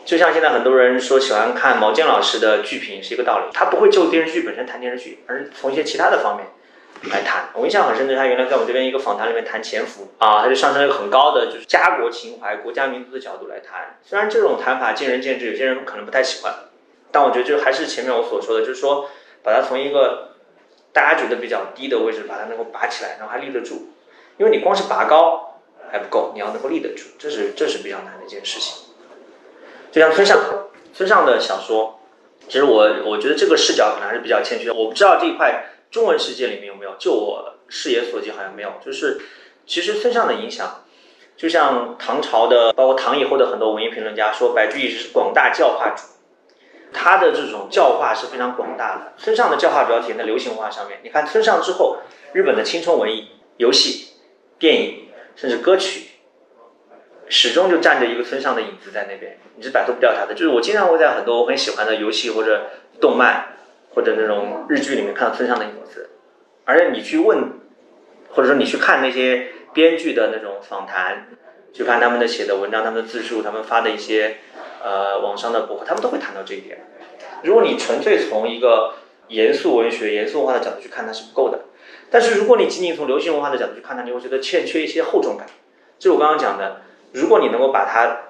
[0.06, 3.52] 就像现在很多人说喜欢看毛尖老师的剧评是一个道理。
[3.52, 6.46] 他不会就电视剧本身谈电视剧，而是从一些其他的方面
[7.04, 7.50] 来谈。
[7.54, 13.98] 我印象很深的，他原来在我们这边一个访谈里面谈潜伏啊，他就上升了一个很高的就是家国情怀、国家民族的角度来谈。
[14.02, 16.52] 虽然这种谈法见仁见智，有些人可能不太喜欢，
[17.12, 19.08] 但我觉得就还是前面我所说的，就是说
[19.42, 20.34] 把它从一个
[20.92, 23.90] 大家觉得比较低的位置把它能够拔起来，然后还立得住，
[24.38, 25.52] 因为你光是拔高。
[25.88, 28.86] 还不够，你要能够立得住，这是这是比较难的一件事情。
[29.92, 30.36] 就像村上
[30.92, 32.00] 村上的小说，
[32.48, 34.68] 其实我我觉得这个视角可能还是比较欠缺。
[34.72, 38.74] 我不知道这一块中文世界里面有没有，就我视野所及好像没有。
[38.84, 39.18] 就是
[39.66, 40.84] 其实村上的影响，
[41.38, 46.02] 就像唐朝的，包括唐以后的很多文艺评论家说，白居易是广大教化主，
[46.92, 49.14] 他的这种教化是非常广大的。
[49.16, 51.00] 村上的教化主要体现在流行文化上面。
[51.02, 52.00] 你看村上之后，
[52.34, 54.08] 日本的青春文艺、游戏、
[54.58, 55.02] 电影。
[55.38, 56.12] 甚至歌曲，
[57.28, 60.32] 始终就站着一个村上的影子在那边，你是摆脱不掉他的。
[60.32, 63.58] 就是我经常会在很多我很喜欢的游戏或者动漫
[63.96, 66.10] 或者那种日剧里面看到村上的影子，
[66.66, 67.52] 而且你去问，
[68.28, 71.28] 或者说你去看那些编剧的那种访谈，
[71.72, 74.36] 去看他们的写的文章、他们的自述、他们发的一些
[74.84, 76.78] 呃网上的博客，他们都会谈到这一点。
[77.42, 78.96] 如果你纯粹从一个
[79.28, 81.60] 严肃文学、严肃文化的角度去看，它是不够的。
[82.10, 85.46] 但是如果你仅仅从流行文化的角度去看它，你会觉得欠缺一些厚重感。
[85.98, 86.82] 就是我刚刚讲的，
[87.12, 88.25] 如果你能够把它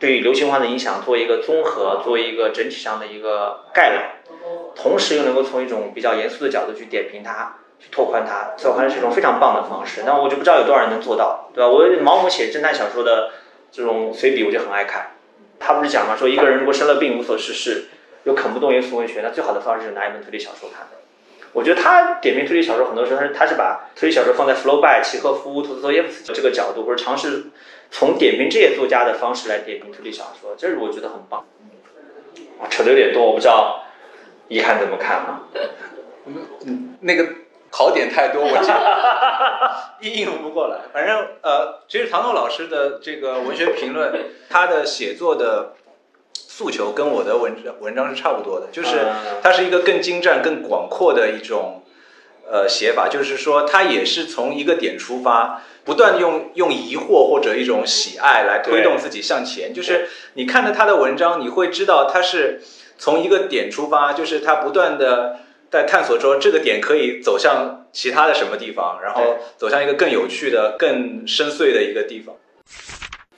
[0.00, 4.22] 对流行化的影响做一个综合，做一个整体上的一个概览，
[4.74, 10.02] 同时又能够从一种比较严肃的角度去点评它，去拓宽它，这我看是一种非常棒的方式。
[10.06, 11.68] 那我就不知道有多少人能做到，对吧？
[11.68, 13.30] 我毛姆写侦探小说的
[13.70, 15.10] 这种随笔，我就很爱看。
[15.58, 17.88] 他不是讲嘛，说一个人如果生了病无所事事，
[18.24, 20.86] 又啃不动严肃文学，那最好的方式是拿一本推理小说看。
[21.52, 27.44] 我觉得他点评推理小说，很多时候他是他是把推理小说放在弗洛拜、契诃夫、托斯托耶夫斯基这个角度，或者尝试
[27.90, 31.44] 从点评这些作家的方式来点评推理小说，这是我觉得很棒。
[32.68, 33.84] 扯的有点多，我不知道
[34.48, 35.42] 一涵怎么看啊？
[36.66, 37.26] 嗯，那个
[37.70, 38.48] 考点太多，我
[40.00, 40.78] 应应付不过来。
[40.92, 44.12] 反正呃，其实唐诺老师的这个文学评论，
[44.48, 45.74] 他的写作的。
[46.32, 49.06] 诉求跟我的文文章是差不多的，就是
[49.42, 51.82] 它是一个更精湛、更广阔的一种
[52.50, 59.72] 呃写法，就是说他也是从一个点出发，不断用用疑惑或者一种喜爱来推动自己向前。
[59.72, 62.60] 就是你看着他的文章，你会知道他是
[62.98, 72.34] 从一个点出发，就是他不断的在探索说这个点可以走向其他的什么地方，然后走向一个更有趣的、更深邃的一个地方。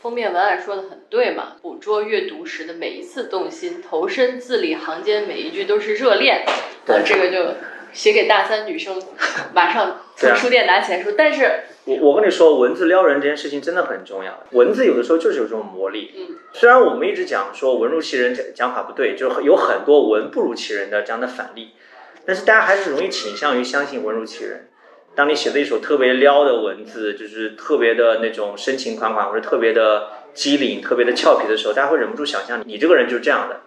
[0.01, 6.45] 封面文案说的很对嘛，捕捉阅读时的每一次动心，投身字里行间每一句都是热恋。
[6.85, 7.55] 对，这个就
[7.93, 9.01] 写给大三女生，
[9.55, 11.13] 马上从书店拿起来说。
[11.17, 14.43] 但是，我我跟你说，文字撩人这件事情真的很重要。
[14.51, 16.13] 文字有的时候就是有这种魔力。
[16.17, 21.71] 嗯，虽然我们一直讲说文如其人讲法不对，就有很多文不如其人的这样的反例，
[22.25, 24.69] 但是大家还是容易倾向于相信文如其人。
[25.15, 33.61] 当你写的一首特别撩的文字，就是特别的那种深情款款，或者特别的机灵、特别的俏皮的时候，大家会忍不住想象你这个人就是这样的，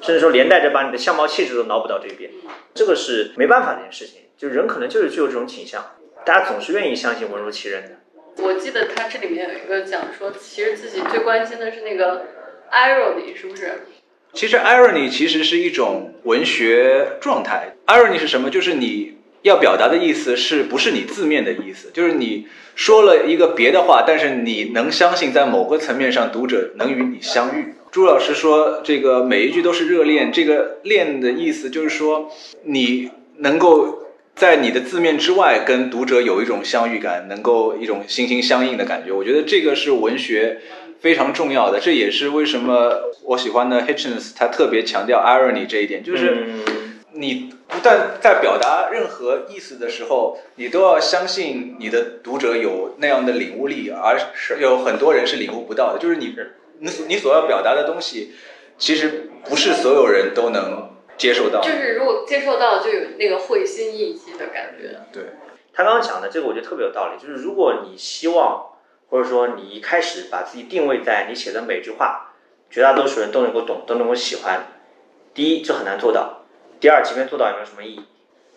[0.00, 2.30] 甚至说连带着把你的相貌气质都脑补到这边。
[2.74, 5.84] 这个是没办法的一件事情，就人可能就是具有这种倾向，
[6.24, 8.44] 大家总是愿意相信文如其人的。
[8.44, 12.26] 我记得他这里面有一个讲说，其实自己最关心的是那个
[12.70, 13.86] irony，是不是？
[14.32, 17.76] 其实 irony 其实是一种文学状态。
[17.86, 18.50] irony 是什么？
[18.50, 19.14] 就是你。
[19.42, 21.92] 要表达的意思是不是你字面的意思？
[21.92, 27.75] 就是你说了一个别的话，但是你能相信在某个层面上读者能与你相遇。
[27.96, 32.30] 朱老师说这个每一句都是热恋，这个恋的意思就是说
[32.64, 34.02] 你能够
[34.34, 39.14] 在你的字面之外跟读者有一种相遇感，能够一种心心相印的感觉。
[39.14, 40.60] 我觉得这个是文学
[41.00, 46.48] 非常重要的，这也是为什么我喜欢的 Hitchens 他特别强调 irony 这一点，就是。
[47.18, 55.98] 你不但在表达任何意思的时候，你都要相信你的读者有那样的领悟力，而是有很多人是领悟不到的。
[55.98, 56.36] 就是你，
[56.78, 58.34] 你你所要表达的东西，
[58.78, 61.60] 其实不是所有人都能接受到。
[61.60, 65.00] 就是如果接受到，就有那个会心一击的感觉。
[65.12, 65.22] 对，
[65.72, 67.20] 他刚刚讲的这个，我觉得特别有道理。
[67.20, 68.66] 就是如果你希望，
[69.08, 72.34] 或者说你一开始把自己定位在你写的每句话，
[72.70, 74.66] 绝大多数人都能够懂，都能够喜欢，
[75.32, 76.44] 第一，这很难做到。
[76.80, 78.02] 第二，即便做到也没有什么意义。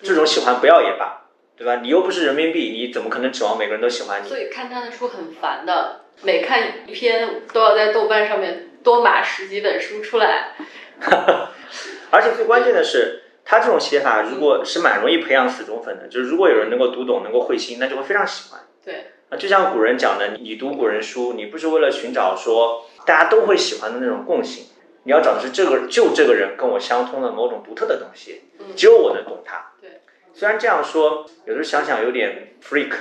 [0.01, 1.27] 这种喜欢不要也罢，
[1.57, 1.77] 对吧？
[1.81, 4.27] 你又不是人民币，你怎么可能指望每个人都喜欢你？
[4.27, 10.55] 所以看他的书很烦的，每看一篇都要在豆瓣上面多码十几本书出来。
[12.11, 18.61] 而且最关键的是，他这种写法如果是蛮容易培养死忠粉的，就是如果有人能够读懂，能够会心，那就会非常喜欢。
[18.83, 19.11] 对。
[19.29, 24.65] 啊，就像古人讲的，你读古人书，你不是为了寻找说大家都会喜欢的那种共性。
[25.03, 28.41] 你要找的是这个，就这个人跟我相通的某种独特的东西，
[28.75, 29.71] 只有我能懂他。
[29.79, 30.01] 对，
[30.33, 32.91] 虽然这样说，有时候想想有点 freak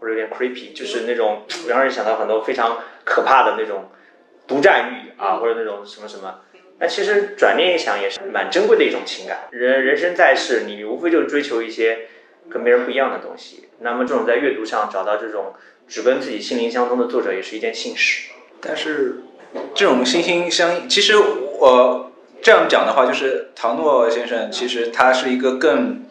[0.00, 3.90] 或者有点 creepy，就是那种让人想到很多非常可怕的那种
[4.48, 6.40] 独占欲啊，或者那种什么什么。
[6.78, 9.48] 但其实转念一想，也是蛮珍贵的一种情感。
[9.50, 12.08] 人人生在世，你无非就是追求一些
[12.48, 13.68] 跟别人不一样的东西。
[13.80, 15.52] 那么这种在阅读上找到这种
[15.86, 18.30] 只跟自己心灵相通的作者，也是一件幸事。
[18.60, 19.20] 但是。
[19.74, 26.04] 这种心心相印，其实我这样讲的话，就是唐诺先生其实他是一个更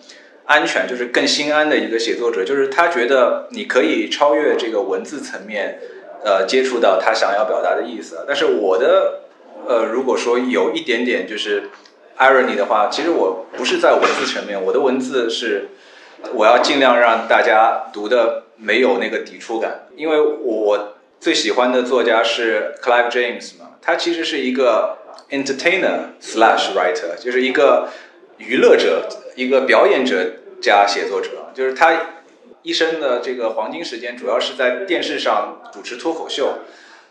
[0.50, 5.80] 安全，就是更心安的一个写作者，就是他觉得你可以超越这个文字层面，
[6.26, 8.26] 呃，接触到他想要表达的意思。
[8.28, 9.22] 但是我的，
[9.68, 11.70] 呃，如果说有一点点就是
[12.18, 15.70] irony 的话，其实我不是在文字层面，我的文字是
[16.34, 20.96] 我要尽量让大家读的没有那个抵触感，因为我。
[21.22, 23.72] 最喜欢的作家是 Clive James 嘛？
[23.82, 25.00] 他其实是一个
[25.32, 27.90] entertainer slash writer，就是一个
[28.38, 30.16] 娱乐者、一个表演者
[30.62, 31.52] 加写作者。
[31.54, 31.94] 就是他
[32.62, 36.60] 一生的这个黄金时间，主要是在电视上主持脱口秀，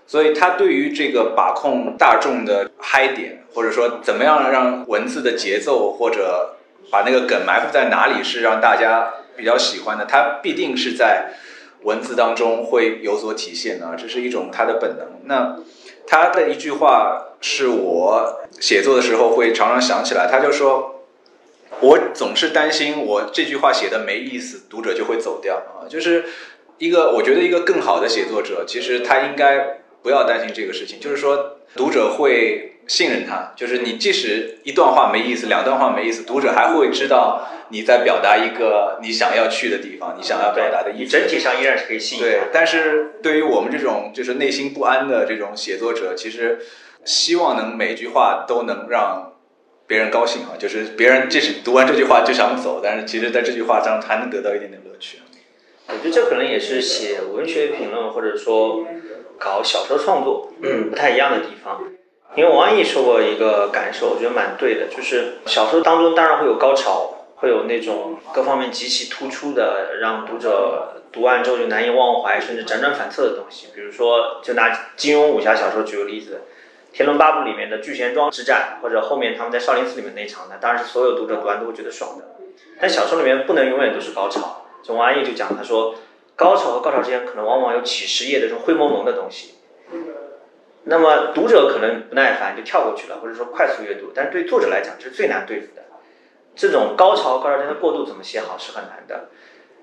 [0.06, 6.56] 所以他对于这个把控大众的嗨点，或者说怎么样让文字的节奏或者
[6.90, 11.34] 把那个梗埋伏在哪里是让大家比较喜欢的，他必定是在。
[11.84, 15.06] 文字当中会有所体现啊，这是一种他的本能。
[15.26, 15.56] 那
[16.08, 20.97] 他的一句话是我写作的时候会常常想起来，他就说
[21.80, 26.24] ：“我总是担心我这句话写的没意思，读者就会走掉啊。”就是
[26.78, 32.74] 一个我觉得一个更好的写作者，其实他应该不要担心这个事情，就是说读者会。
[32.88, 41.10] 信任他，就是你即使一段话没意思，两段话没意思，读者还会知道你在表达一个你想要去的地方，你想要表达的意思。
[41.10, 42.18] 整体上依然是可以信。
[42.18, 46.60] 对，但是对于我们这种就是内心不安的这种写作者，其实
[47.04, 49.34] 希望能每一句话都能让
[49.88, 55.18] 别人高兴啊，就是别人即使读完这句话就想走，但是其实在这句话上还能得到一点点乐趣。
[55.88, 58.86] 我觉得这可能也是写文学评论或者说
[59.38, 60.52] 搞小说创作
[60.90, 61.82] 不太一样的地方。
[62.36, 73.68] 因为王安忆说过一个感受，我觉得蛮对的，就是小说当中当然会有高潮，会有那种各方面极其突出的，让读者读完之后就难以忘怀，甚至辗转反侧的东西。
[73.74, 76.34] 比如说，就拿金庸武侠小说举个例子，
[76.98, 82.24] 《天龙八部》里面的聚贤庄之战，或者后面他们在少林寺里面那一场，那当然是所有读者读完都会觉得爽的。
[82.80, 84.66] 但小说里面不能永远都是高潮。
[84.82, 85.94] 就王安忆就讲，他说，
[86.34, 89.54] 高潮和高潮之间可能往往有几十页的这种灰蒙蒙的东西。
[90.86, 95.82] 那么读者可能不耐烦就跳过去了，或者说快速阅读，但是对作者来讲这是最难对付的。
[96.56, 99.28] 这种高潮和高潮之间的过渡怎么写好是很难的。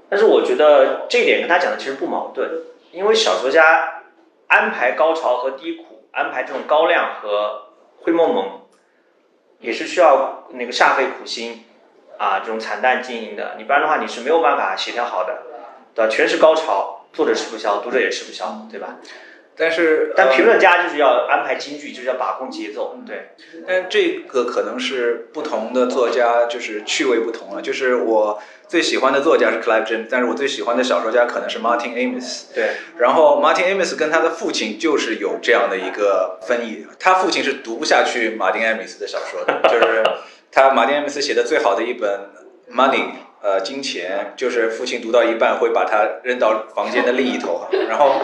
[0.10, 2.50] 但是我觉得这一点跟他讲的其实不矛盾，
[2.92, 4.02] 因为小说家
[4.48, 7.68] 安排高潮和低谷，安排这种高亮和
[8.02, 8.62] 灰蒙蒙，
[9.60, 11.66] 也是需要那个煞费苦心
[12.18, 13.56] 啊，这种惨淡经营的。
[13.58, 15.44] 你不然的话你是没有办法协调好的，
[15.94, 16.10] 对吧？
[16.10, 18.96] 全是高潮，作者吃不消，读者也吃不消，对吧？
[19.58, 23.30] 但是，但评论家就是要安排京剧，就是要把控节奏，对。
[23.66, 27.62] 但这个可能是不同的作家，就是趣味不同了。
[27.62, 32.54] 就是我最喜欢的作家是 Clive James，但是我最喜欢的小说家可能是 Martin Amis。
[32.54, 32.72] 对。
[32.98, 40.04] 然后 Martin Amis 跟他的父亲就是有这样的一个分异，他父亲是读不下去马丁艾米斯的小说的，就是
[40.52, 42.30] 他马丁艾米斯写的最好的一本
[42.72, 43.06] Money。
[43.42, 47.68] 呃金钱，就是父亲读到一半会把它扔到房间的另一头哈。
[47.88, 48.20] 然后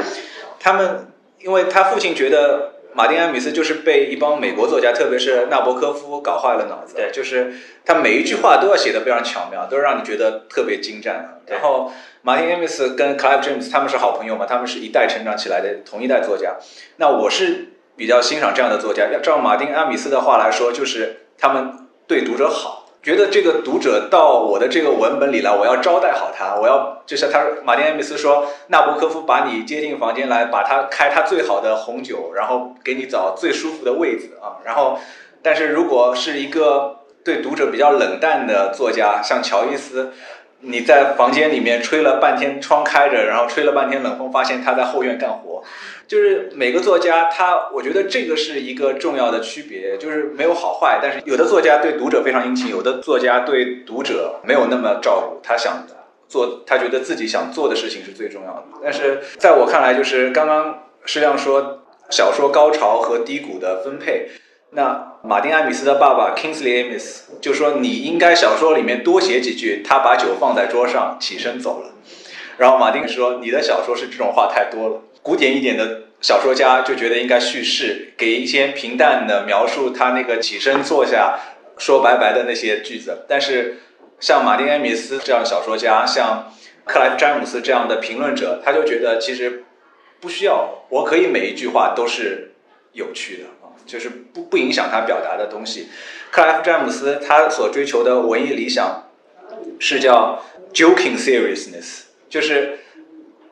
[0.60, 1.11] 他们，
[1.44, 7.54] 因为他父亲觉得马丁·艾米斯就是被一帮美国作家，特别是纳博科夫搞坏了脑子，对，就是
[7.86, 11.42] 他每一句话都要写的非常巧妙，都让你觉得特别精湛。
[11.48, 16.58] 然后马丁·艾米斯跟 Clive James 他们是好朋友嘛，他们是一代成长起来的同一代作家。
[16.98, 19.10] 那我是比较欣赏这样的作家。
[19.12, 34.62] 要照马丁·艾米斯的话来说，就是他们对读者好，觉得这个读者到我的这个文本里来，我要招待好他，我要就是他马丁·艾米斯说，纳博科夫把你接进房间来，把他开他最好的红酒，然后给你找最舒服的位子啊。
[34.66, 35.00] 然后，
[35.42, 40.14] 但是如果是一个对读者比较冷淡的作家，像乔伊斯。
[40.62, 45.64] 你在房间里面吹了半天，窗开着，然后吹了半天冷风，发现他在后院干活。
[46.08, 51.00] 就是每个作家，他我觉得这个是一个重要的区别，就是没有好坏。
[51.02, 55.40] 但是有的作家对读者非常殷勤，有的作家对读者没有那么照顾。
[55.42, 55.86] 他想
[56.28, 58.64] 做，他觉得自己想做的事情是最重要的。
[58.84, 64.30] 但是在我看来，就是刚刚施亮说小说高潮和低谷的分配。
[64.74, 71.90] 那马丁·艾米斯的爸爸 Kingsley Amis 就说：“你应该小说里面多写几句。”他把酒放在桌上，起身走了。
[72.58, 75.02] 然后马丁说：“你的小说是这种话太多了。
[75.22, 81.38] 古典一点的小说家就觉得应该叙事，给一些平淡的描述他那个起身坐下
[81.78, 83.26] 说拜拜的那些句子。
[83.28, 83.80] 但是
[84.22, 86.50] 像马丁·艾米斯这样小说家，像
[86.86, 89.66] 克莱夫·詹姆斯这样的评论者，他就觉得其实
[90.22, 92.54] 不需要，我可以每一句话都是
[92.94, 93.44] 有趣的。”
[93.92, 95.90] 就是不不影响他表达的东西。
[96.32, 99.10] 克莱夫·詹姆斯他所追求的文艺理想
[99.80, 100.42] 是叫
[100.74, 102.80] joking seriousness，就是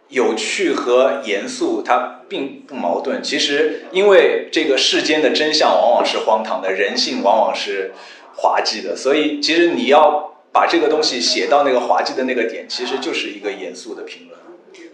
[0.07, 3.21] 有趣和严肃它并不矛盾。
[3.21, 7.91] 其实因为这个世间的真相往往是荒唐的，人性往往是
[8.37, 14.39] 滑稽的，所以其实你要把这个东西写到那个滑稽的那个点，其实就是一个严肃的评论。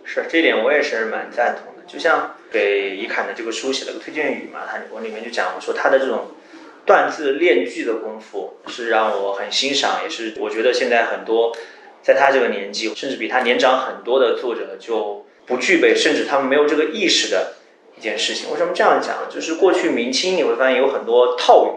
[0.04, 2.36] 是这点我也是蛮赞同的，就像。
[2.56, 6.32] 给伊侃的这个书写了个推荐语嘛，他我里面就讲我说他的这种
[6.86, 11.54] 断字练句的功夫是让我很欣赏，也是我觉得现在很多
[12.02, 17.56] 在他这个年纪，甚至比他年长很多的作者就不具备，甚至他们没有这个意识的
[17.98, 18.50] 一件事情。
[18.52, 19.28] 为什么这样讲？
[19.30, 21.70] 就是过去明清你会发现有很多套语，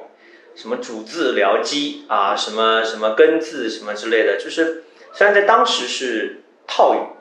[0.55, 7.18] 什么主字僚机啊，什么什么根字什么之类的，就是虽然在当时是套语。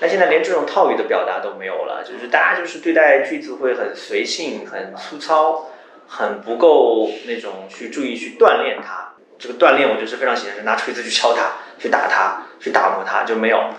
[0.00, 5.70] 但现在连这种套语的表达都没有了，就是大家就是对待句子会很随性、很粗糙、
[6.06, 9.14] 很不够那种去注意去锻炼它。
[9.38, 13.70] 这个锻炼我就是非常喜欢，拿锤子去敲它、去打它、去打磨它就没有。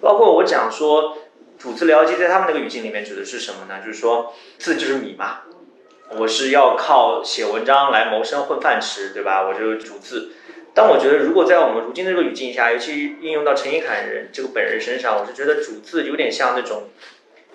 [0.00, 1.16] 包括我讲说
[1.58, 3.80] 主字僚机，在他们那个语境里面指的是什么呢？
[3.80, 5.40] 就是说字就是米嘛，
[6.18, 9.46] 我是要靠写文章来谋生混饭吃，对吧？
[9.46, 10.32] 我就主字。
[10.74, 16.84] 但我觉得，如果在我们如今这个语境下，尤其应用到陈一侃人这个本人身上，我是觉得主字有点像那种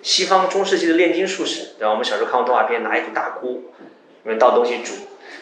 [0.02, 1.90] 西方中世纪的炼金术士，对吧？
[1.90, 3.60] 我们小时候看过动画片，拿一口大锅，里
[4.22, 4.92] 面倒东西煮，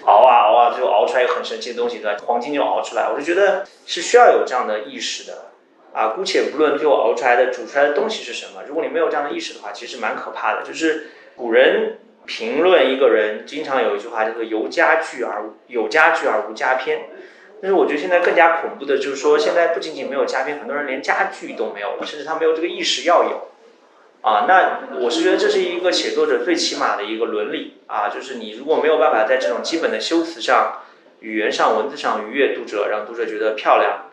[0.07, 2.17] 熬啊熬啊，最后熬出来一个很神奇的东西，对吧？
[2.25, 3.11] 黄金就熬出来。
[3.13, 5.51] 我就觉得是需要有这样的意识的
[5.93, 6.15] 啊。
[6.17, 10.63] 姑且不论最后熬出来的煮出来的东西是什么，如果你没有这样的意识的话，其实蛮可怕的。
[10.63, 17.01] 就是古人评论一个人，经常有一句话叫做“有家具而有家具而无家篇”。
[17.63, 23.49] 但是我觉得现在更加恐怖的就是说，现在不仅仅没有嘉宾，很多人连家具都没有了，甚至他没有这个意识要有。
[24.23, 30.83] 啊，那我是觉得这是一个写作者最起码的一个伦理啊，就是你如果没有办法在这种基本的修辞上、
[31.21, 34.06] 语言上、文字上愉悦读者，让读者觉得漂亮，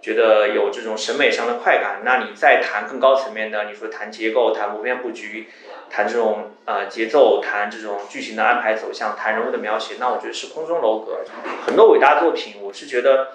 [0.00, 5.48] 觉得有这种审美上的快感，那你再谈更高层面的，你说谈结构、谈谋篇布局。
[5.90, 11.20] 谈这种呃节奏，谈这种剧情的安排走向，谈人物的描写，那我觉得是空中楼阁。
[11.64, 13.28] 很多伟大作品，我是觉得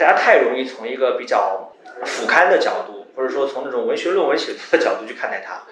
[0.00, 1.72] 大家太容易从一个比较
[2.04, 5.62] 俯瞰的角度，或者说从那种文学论文写作的角度去看待它。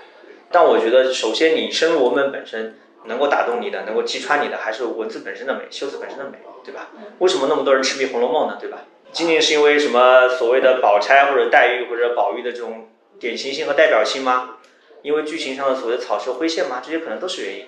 [0.53, 6.91] 但我觉得，首先你深入文本本身，能够打动你的，能够击穿你的，还是文字本身的美，修辞本身的美，对吧？
[7.19, 8.57] 为什么那么多人痴迷《红楼梦》呢？
[8.61, 8.79] 对吧？
[9.13, 12.89] 仅仅是因为什么所谓的宝钗或者黛玉或者宝玉的这种
[13.19, 14.57] 典型性和代表性吗？
[15.03, 17.67] 因为剧情上的所谓的草蛇灰线吗，这些可能都是原因，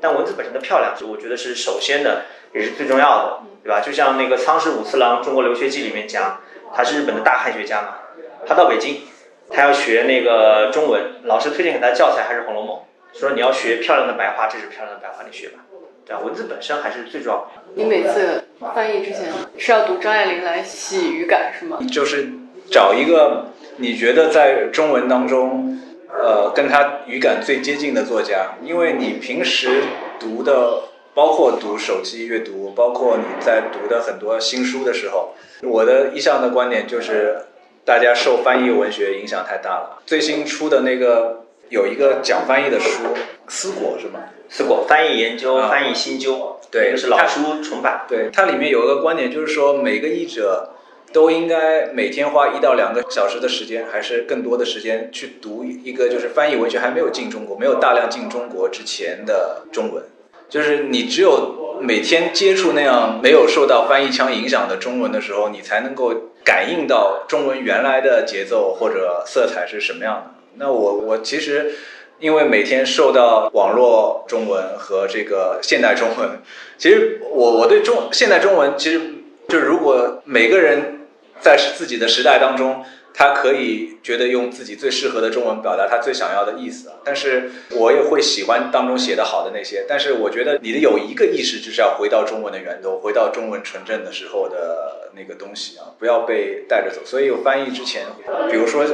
[0.00, 2.22] 但文字本身的漂亮，我觉得是首先的，
[2.54, 3.80] 也是最重要的，对吧？
[3.80, 6.40] 就像那个仓史武次郎《中国留学记》里面讲，
[6.74, 7.98] 他是日本的大汉学家嘛，
[8.46, 9.02] 他到北京，
[9.50, 12.80] 他要学那个中文，老师推荐给他教材还是《红楼梦》，
[13.18, 15.60] 说你要学漂亮的白话，这是漂亮的白话，你学吧，
[16.06, 16.22] 对吧？
[16.24, 17.46] 文字本身还是最重要的。
[17.74, 18.44] 你每次
[18.74, 19.24] 翻译之前
[19.58, 21.78] 是要读张爱玲来洗语感是吗？
[21.90, 22.30] 就是
[22.70, 23.46] 找一个
[23.76, 25.78] 你觉得在中文当中。
[26.14, 29.82] 呃，跟他语感最接近的作家，因为你平时
[30.20, 30.82] 读的，
[31.14, 35.32] 包括读手机阅读，包括你在读的很多新书的时候，
[35.62, 37.46] 我的一向的观点就是，
[37.86, 40.02] 大家受翻译文学影响太大了。
[40.04, 41.41] 最新出的那个
[41.72, 43.02] 有一个讲翻译的书，
[43.48, 44.20] 思果是吗？
[44.50, 48.04] 思果翻译研究、翻译新究，对，就是老书重版。
[48.06, 50.74] 对，它里面有一个观点，就是说每个译者
[51.14, 60.04] 都应该每天花一到两个小时的时间，还是更多的时间去读一个就是翻译文学还没有进中国、没有大量进中国之前的中文。
[60.50, 66.12] 就是你只有每天接触那样没有受到翻译腔影响的中文的时候，你才能够
[66.44, 70.41] 感应到中文原来的节奏或者色彩是什么样的。
[70.56, 71.72] 那我我其实。
[72.20, 76.38] 因为每天受到网络中文和这个现代中文，
[76.78, 79.00] 其实我我对中现代中文，其实
[79.48, 81.00] 就如果每个人
[81.40, 86.94] 在自己的时代当中，他可以觉得用自己最适合的中文表达他最想要的意思啊。
[87.02, 89.84] 但是我也会喜欢当中写的好的那些。
[89.88, 97.00] 但是我觉得你的有一个意识，就是要回到中文的源头，回到中文纯正的时候的那个东西啊，不要被带着走。
[97.04, 98.06] 所以我翻译之前，
[98.48, 98.84] 比如说。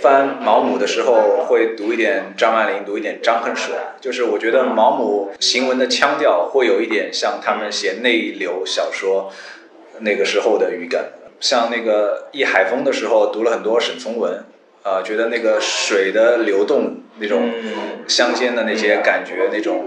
[0.00, 9.30] 翻毛姆的时候会读一点张爱玲，读一点张恨水，就是我觉得毛姆行文的腔调会有一点像他们写内流小说
[10.00, 11.10] 那个时候的语感。
[11.38, 14.44] 像那个忆海风的时候读了很多沈从文，
[14.82, 17.50] 啊，觉得那个水的流动那种
[18.06, 19.86] 乡间的那些感觉那种。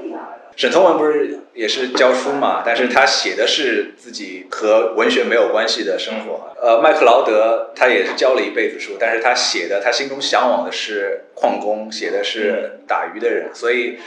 [0.55, 2.61] 沈从文不是也是教书嘛？
[2.65, 6.55] 但是他写的是自己和文学没有关系的生活。
[6.61, 13.49] 呃，麦克劳德他也是教了一辈子书，但是他写的他心中向往的是矿工，写的是打鱼的人。
[13.53, 13.97] 所以，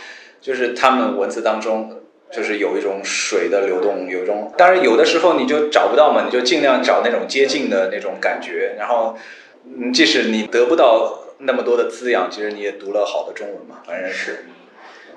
[0.40, 4.52] 就是他们文字当中就是有一种水的流动，有一种。
[4.56, 8.76] 当然，有的时候你就找不到嘛，你就尽量找那种接近的那种感觉。
[8.78, 9.18] 然后，
[9.64, 14.46] 嗯，即使你得不到那么多的滋养，其实你也读了好的中文嘛，反正是。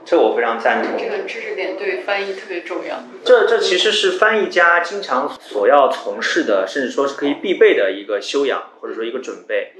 [0.09, 0.97] 这我非常赞同。
[0.97, 3.03] 这个知识点对翻译特别重要。
[3.23, 9.73] 这这其实是翻译家经常所要从事的，甚至说是可以必备的一个修养，或者说一个准备。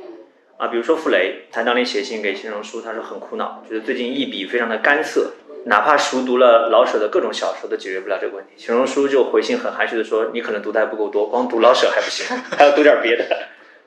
[0.57, 5.31] 啊，比如说傅雷，他当年写信给钱钟书，他说很苦恼，觉得最近一笔非常的干涩，
[5.65, 8.51] 哪怕熟读了老舍的各种小说，都解决不了这个问题。
[8.55, 13.25] 钱钟书就回信很含蓄的说：“你可能读的还不够多，光读老舍还不行， 还要读点别的。”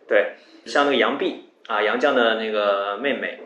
[0.09, 0.32] 对，
[0.64, 3.38] 像那个杨碧啊，杨绛的那个妹妹，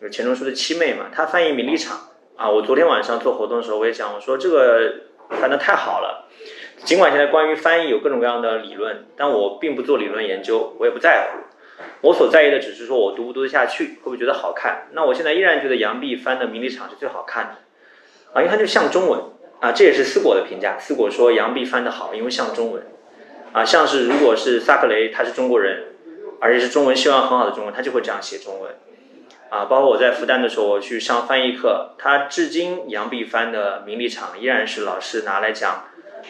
[0.00, 1.98] 就是钱钟书的七妹嘛，她翻译《名利场》。
[2.40, 4.94] 啊，我昨天晚上做活动的时候，我也讲，我说这个
[5.28, 6.26] 翻的太好了。
[6.84, 11.40] 尽管现在关于翻译有各种各样的理论，但我并不做理论研究，我也不在乎。
[12.00, 14.88] 我所在意的只是说我读不读得下去，会不会觉得好看。
[14.92, 17.50] 那我现在依然觉得杨碧翻的《名利场》是最好看的，
[18.32, 19.20] 啊，因为它就像中文
[19.60, 20.78] 啊，这也是思果的评价。
[20.78, 22.82] 思果说杨碧翻的好，因为像中文
[23.52, 25.88] 啊，像是如果是萨克雷他是中国人，
[26.40, 28.72] 而且是中文希望很好的中文，他就会这样写中文。
[29.50, 35.86] 啊，包括我在复旦的时候，我去上翻译课，他至今杨碧翻的《名利场》依然是老师拿来讲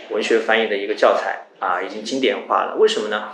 [0.09, 2.77] 文学翻译的一个教材啊，已经经典化了。
[2.77, 3.29] 为什么呢？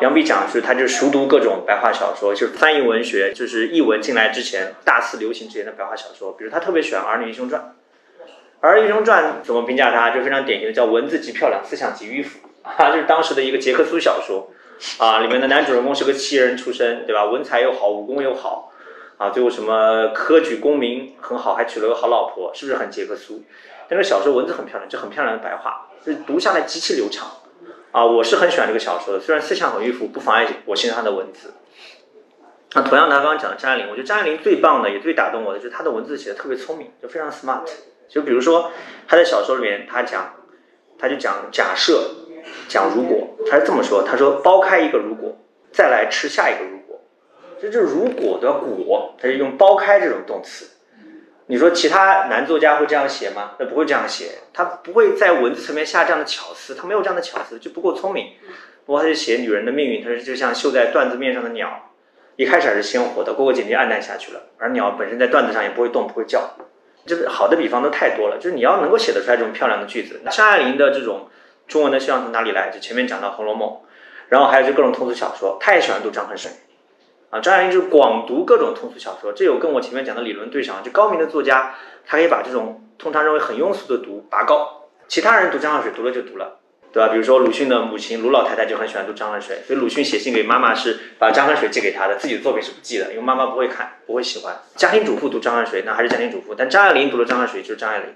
[0.00, 6.32] 杨碧讲是，他就熟读各种白话小说，就是翻译文学，就是译文进来之前大肆流行之前的白话小说。
[6.32, 7.74] 比如他特别喜欢《儿女英雄传》，
[8.60, 10.10] 《儿女英雄传》怎么评价他？
[10.10, 14.50] 就非常典型的叫文字极漂亮，思想极迂腐 啊，就是当时的一个杰克苏小说
[14.98, 17.26] 啊，里面的男主人公是个奇人出身，对吧？
[17.26, 18.72] 文采又好，武功又好。
[19.18, 23.42] 啊，最后什么科举功名很好，还娶了个好老婆，是不是很杰克苏？
[23.88, 27.28] 但是小说文字很漂亮，就很漂亮的白话，就读下来极其流畅。
[27.92, 31.54] 啊，我是很喜欢这个小说的，虽然思想很迂腐，不妨碍我欣赏他的文字。
[32.74, 37.62] 那同样，他刚刚讲的张爱玲，我觉得张爱玲最棒的，也最打动我的，就是她的文字写的特别聪明，就非常 smart。
[38.08, 38.70] 就比如说，
[39.08, 40.34] 她在小说里面，她讲，
[40.98, 42.10] 她就讲假设，
[42.68, 45.38] 讲如果，她是这么说，她说剥开一个如果，
[45.72, 46.75] 再来吃下一个如果。
[47.60, 50.70] 这就是如果的果，它是用剥开这种动词。
[51.48, 53.52] 你说其他男作家会这样写吗？
[53.58, 58.32] 那不会这样写，他不会在文字层面下这样的巧思，他没有这样的巧思，就不够聪明。
[58.84, 61.92] 不过他就写女人的命运，他是就像绣在缎子面上的鸟，
[62.34, 64.40] 一开始还是鲜活的，过过几年暗淡下去了。
[64.58, 66.50] 而鸟本身在缎子上也不会动，不会叫。
[67.06, 70.20] 这个好的比方都太多了，就是你要能够写得出来这种漂亮的句子。
[70.24, 71.28] 那张爱玲的这种
[71.68, 72.70] 中文的修养从哪里来？
[72.70, 73.68] 就前面讲到《红楼梦》，
[74.28, 76.50] 然后还有就各种通俗小说，他也喜欢读张恨水。
[77.30, 80.82] 啊，张爱玲就是广读各种通俗小说，这有跟我前面讲的理论对上。
[80.82, 81.74] 就高明的作家，
[82.06, 84.88] 他可以把这种通常认为很庸俗的读拔高。
[85.08, 86.58] 其他人读张恨水，读了就读了，
[86.92, 87.12] 对吧？
[87.12, 94.56] 比如说鲁迅的母亲鲁老太太就很喜欢读张恨水，所以鲁迅写信给妈妈是把张恨水寄给她的，自己的作品是不寄的，因为妈妈不会看，不会喜欢。
[94.74, 96.54] 家庭主妇读张恨水，那还是家庭主妇。
[96.54, 98.14] 但张爱玲读了张恨水就是张爱玲。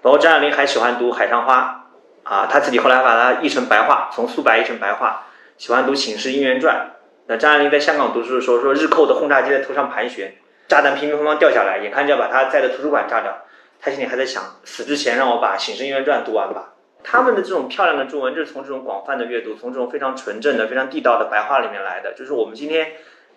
[0.00, 1.86] 包括张爱玲还喜欢读《海上花》，
[2.28, 5.26] 啊，她自己后来把它译成白话，从素白译成白话，
[5.58, 6.90] 喜欢读《醒世姻缘传》。
[7.36, 10.34] 张爱玲在香港读书的时候，说日寇的轰炸机在头上盘旋，
[10.68, 13.44] 炸弹乒乒乓乓掉下来，眼看就要把她在的图书馆炸掉。
[13.80, 16.74] 她心里还在想，死之前让我把《醒世姻缘传》读完吧。
[17.04, 22.12] 他们的这种漂亮的中文，就是从这种广泛的阅读，从这种非常纯正的、非常地道的白话里面来的。
[22.12, 22.92] 就是我们今天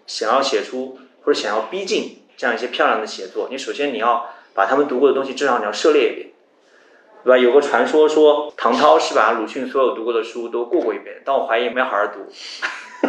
[0.06, 6.30] 想要写出或者想要逼近这样一些漂亮的写作，你首先你要把他们读过的东西至少你要涉猎一遍，
[7.24, 7.38] 对吧？
[7.40, 12.32] 有个传说说唐涛是把鲁迅所有读过的书都过过一遍，但我怀疑没好好读。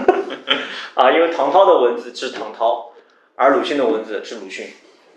[0.94, 2.92] 啊，因为唐涛的文字是唐涛，
[3.34, 4.68] 而鲁迅的文字是鲁迅。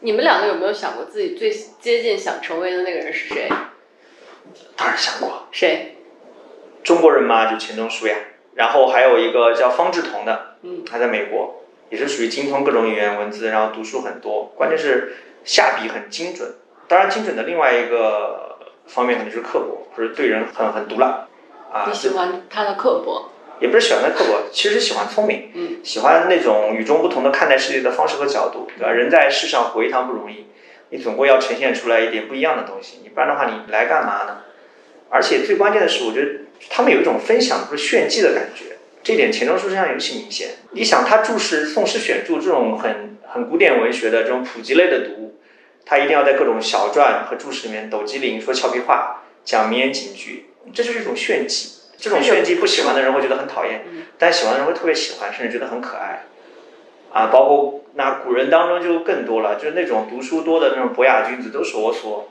[0.02, 3.50] 你们两个有没有想过自己最接近想成为的那个人是谁？
[4.76, 5.48] 当然想过。
[5.52, 5.98] 谁？
[6.84, 8.16] 中国人嘛，就钱钟书呀。
[8.56, 15.16] 然后还有一个叫方志同的，嗯，他在美国，也是属于精通各种语言文字，然后读书很多，关键是
[15.46, 16.56] 下笔很精准。
[16.88, 21.28] 当然，精准的另外一个方面肯定是刻薄，就是对人很很毒辣。
[21.72, 23.30] 啊，你喜欢他的刻薄？
[23.60, 28.92] 也不是喜欢他刻薄，其实喜欢聪明，嗯，喜欢那种与众不同的看待世界的方式和角度，对吧？
[28.92, 30.46] 人在世上活一趟不容易，
[30.90, 34.38] 你总归要呈现出来一点不一样的东西，你不然的话，你来干嘛呢？
[35.10, 36.32] 而且最关键的是，我觉得
[36.70, 40.50] 他们有一种分享不是炫技的感觉，这点钱钟书身上尤其明显。
[40.72, 45.40] 你想，他注释《宋诗选注》这种很很古典文学的这种普及类的读物，
[45.86, 51.79] 他一定要在各种小传和注释里面抖机灵、说俏皮话、讲名言警句，这就是一种炫技。
[52.00, 53.84] 这种炫技不喜欢的人会觉得很讨厌，
[54.18, 56.24] 但喜欢的人会特别喜欢，甚至觉得很可爱。
[57.12, 62.30] 啊，包括那古人当中就更多了，就是那种读书多的那种博雅君子，都是我所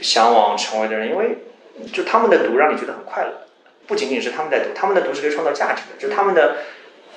[0.00, 1.38] 向往成为的人，因为
[1.92, 3.30] 就他们的读让你觉得很快乐，
[3.86, 6.56] 不仅仅是他们在读，他们的读是可以创造价值的，就他们的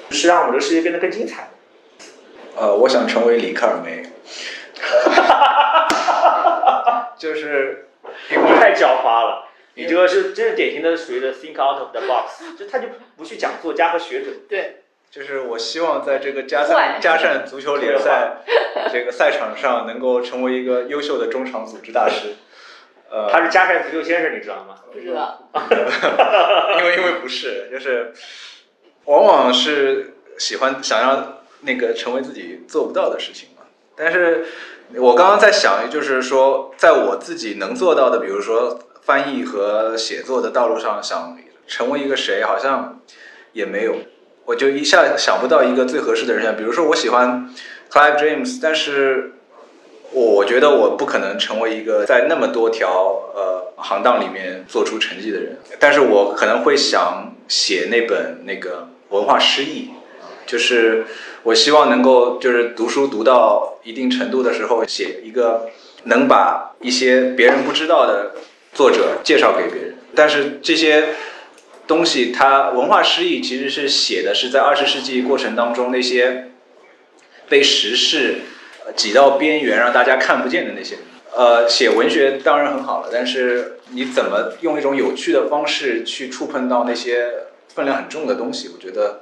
[0.09, 1.49] 是让我们这个世界变得更精彩。
[2.55, 4.01] 呃，我想成为李克尔梅，
[7.19, 7.89] 就是
[8.31, 9.44] 因为太狡猾了。
[9.75, 14.27] 你这个是真是典型的属于的 think out of the box，就他就不去讲作家和学者。
[14.47, 18.37] 对，就是我希望在这个加善加善足球联赛
[18.89, 22.35] 这个赛场上能够成为一个优秀的中场组织大师。
[23.11, 24.77] 呃，他是加善足球先生，你知道吗？
[24.93, 25.43] 不知道。
[26.79, 28.13] 因为因为不是，就是
[29.03, 33.63] 往往是喜欢想让那个成为自己做不到的事情嘛。
[33.97, 34.45] 但是
[34.95, 38.79] 我刚刚在想，就是说，在我自己能做到的，比如说。
[39.05, 41.37] 翻译和写作的道路上，想
[41.67, 42.99] 成为一个谁，好像
[43.53, 43.97] 也没有，
[44.45, 46.57] 我就一下想不到一个最合适的人。
[46.57, 47.53] 比如说，我喜欢
[47.91, 49.33] Clive James，但是
[50.11, 55.59] 我觉得我不可能成为一个在那么多条呃行当里面做出成绩的人。
[55.79, 59.91] 但是我可能会想写那本那个文化诗意，
[60.47, 61.05] 就是
[61.43, 65.69] 我希望能够就是读书读到一定程度的时候，写一个
[66.05, 68.31] 能把一些别人不知道的。
[68.75, 71.05] 作者介绍给别人，但是这些
[71.87, 76.51] 东西，它文化诗意其实是写的是在二十世纪过程当中那些
[77.47, 78.41] 被时事
[78.97, 80.97] 挤到边缘让大家看不见的那些。
[81.33, 87.29] 呃，写文学当然很好了，但是你怎么用一种有趣的方式去触碰到那些
[87.73, 88.71] 分量很重的东西？
[88.73, 89.21] 我觉得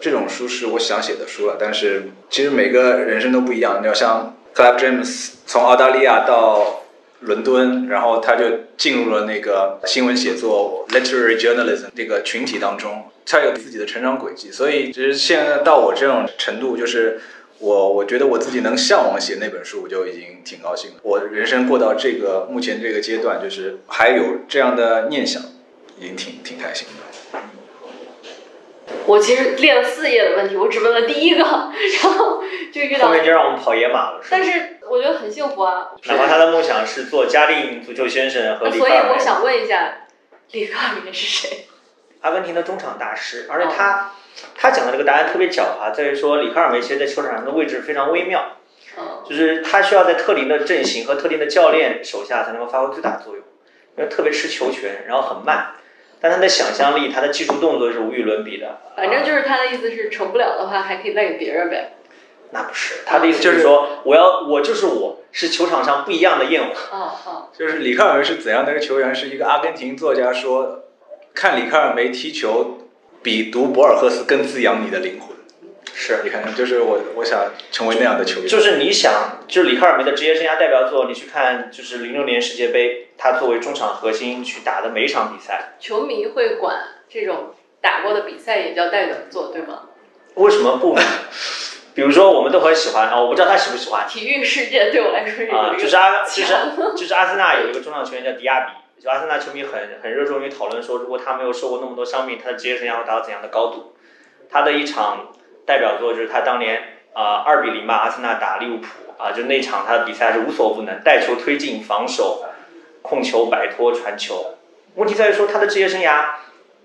[0.00, 1.56] 这种书是我想写的书了。
[1.58, 6.81] 但是其实每个人生都不一样，你要像 Clive James 从澳大利亚到。
[7.22, 8.44] 伦敦，然后他就
[8.76, 14.50] 进入了那个新闻写作 （literary journalism） 这个群体当中，他有自己的成长轨迹。
[14.50, 17.20] 所以，其实现在到我这种程度，就是
[17.58, 20.96] 我我觉得我自己能向往写那本书，我就已经挺高兴了。
[21.02, 25.40] 我人生过到这个目前这个阶段，就是还有这样的念想，
[25.98, 27.11] 已经挺挺开心的。
[29.06, 34.20] 我其实列了四页的问题，我只问了第一个， 然后就遇到后面就让我们跑野马了。
[34.30, 35.88] 但是我觉得很幸福啊。
[36.06, 40.06] 哪怕他的梦想是做嘉定足球先生和里所以我想问一下，
[40.52, 41.66] 里克尔梅是谁？
[42.20, 44.12] 阿根廷的中场大师，而且他
[44.54, 48.58] 他讲的这个答案特别狡猾，在于说里克尔梅其实在球场上的位置非常微妙，
[49.28, 53.42] 就是他需要在特定的阵型和特定的教练手下才能够发挥最大作用，
[53.96, 55.72] 因为特别吃球权，然后很慢。
[56.22, 58.78] 但他的想象力，他的技术动作是无与伦比的。
[58.96, 61.94] 反正就是他的意思是，成不了的话，还可以卖给别人呗。
[62.52, 66.74] 那不是他的意思，就是说，我要我就是我是球场上不一样的焰火。
[66.92, 67.48] 哦哦。
[67.58, 69.12] 就是里克尔梅是怎样的一个球员？
[69.14, 70.84] 是一个阿根廷作家说，
[71.34, 72.78] 看里克尔梅踢球，
[73.22, 75.32] 比读博尔赫斯更滋养你的灵魂。
[75.94, 78.48] 是，你看，就是我，我想成为那样的球员。
[78.48, 85.74] 就是你想，就是里克尔梅的职业生涯代表作，你去看，就是零六年世界杯，他作为中场核心去打的每一场比赛。
[85.78, 86.76] 球迷会管
[87.08, 89.82] 这种打过的比赛也叫代表作，对吗？
[90.34, 90.96] 为什么不？
[91.94, 94.08] 比如说，我们都很喜欢啊，我不知道他喜不喜欢。
[94.08, 96.54] 体育世界对我来说啊，就是阿，就是
[96.98, 103.94] 就是阿森纳有一个中场球员叫迪亚比，就阿森纳球迷很很热衷于讨论说，如果他没有受过那么多伤病，他的职业生涯会达到怎样的高度？
[104.50, 105.28] 他的一场。
[105.64, 112.42] 代表作就是他当年啊二比零吧阿森纳打利物浦啊，就那场他的比赛是无所不能，带球推进、防守、
[113.02, 114.54] 控球、摆脱、传球，
[114.94, 116.30] 问题在于说他的职业生涯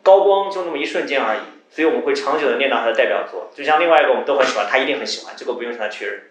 [0.03, 1.39] 高光就那么一瞬间而已，
[1.70, 3.51] 所以我们会长久的念叨他的代表作。
[3.55, 6.22] 就像另外一个我们都很喜欢，他一定很喜欢，这个不用向他确认，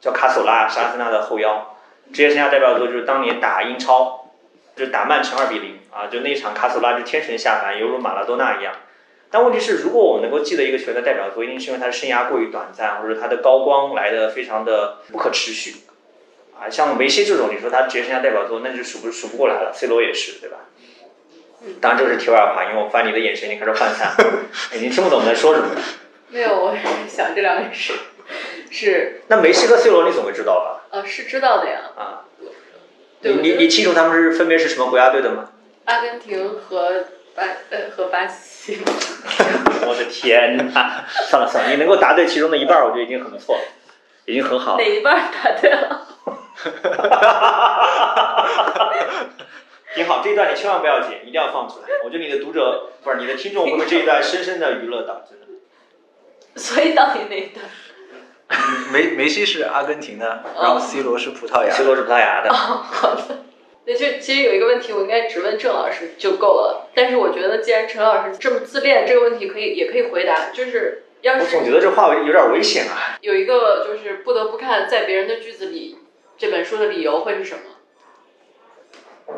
[0.00, 1.76] 叫卡索拉，是阿森纳的后腰。
[2.12, 4.30] 职业生涯代表作就是当年打英超，
[4.74, 8.74] 就是打曼城二比零啊，就那场卡索拉就天神下凡，犹如马拉多纳一样。
[9.30, 15.82] 但问题是，如果我们能够记得一个球员的代表作，一定是因为他的生涯过于短暂，或者他的高光来的非常的不可持续。
[16.60, 19.72] 啊，像梅西这种，你说他职业生涯代表作，那就数不数不过来了。
[19.74, 20.56] C 罗也是，对吧？
[21.80, 24.12] 当然这个是题外话，因为我发现你的眼神已经开始涣散，
[24.74, 25.68] 已经听不懂我在说什么。
[26.28, 26.76] 没有，我
[27.08, 27.94] 想这两个是
[28.70, 29.22] 是。
[29.28, 30.86] 那梅西和 C 罗你总会知道吧？
[30.90, 31.80] 呃，是知道的呀。
[31.96, 32.24] 啊。
[33.20, 35.50] 你你你清楚他们是分别是什么国家队的吗？
[35.86, 37.04] 阿根廷和
[37.34, 38.78] 巴呃和巴西。
[39.86, 41.04] 我的天哪！
[41.28, 43.62] 算了算了，你能够答对其中的一半，我觉得已经很不错了，
[44.26, 44.84] 已经很好了。
[44.84, 46.06] 哪一半答对了？
[49.94, 51.86] 挺好，这一段你千万不要剪，一定要放出来。
[52.04, 55.46] 我觉得你的读者不是你的听众会被这一段深深的娱乐到，真的。
[56.56, 57.64] 所以到底哪一段？
[58.92, 62.52] 梅梅西是阿根廷的，然后 C 罗是葡萄牙，C 罗是葡萄牙的。
[62.52, 63.22] 好的。
[63.84, 66.90] 那就其实有一个问题，我应该只问郑老师就够了。
[66.94, 73.16] 但是我觉得，既然陈老师这么自恋，这个问题可以也可以回答，就是要是我总觉得这话有点危险啊。
[73.22, 75.96] 有一个就是不得不看在别人的句子里
[76.38, 77.60] 这本书的理由会是什么？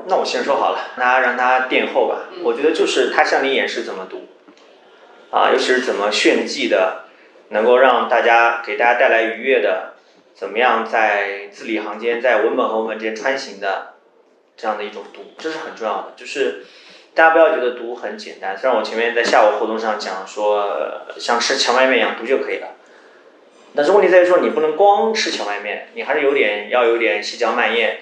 [0.06, 2.28] 那我先说好了，那让他垫后吧。
[2.42, 4.28] 我觉得就是他向你演示怎么读，
[5.30, 7.06] 啊，尤其是怎么炫技的，
[7.48, 9.94] 能够让大家给大家带来愉悦的，
[10.34, 13.94] 怎么样在字里行间在文本和文本之间穿行的。
[14.56, 16.12] 这样的一种读，这是很重要的。
[16.16, 16.66] 就是
[17.14, 18.54] 大家不要觉得读很简单。
[18.58, 22.68] 虽然我前面在下午活动上讲说，像吃荞麦面一样读就可以了，
[23.74, 28.00] 但是问题在于说，你不能光吃荞麦面，你还是有点要有点细嚼慢咽，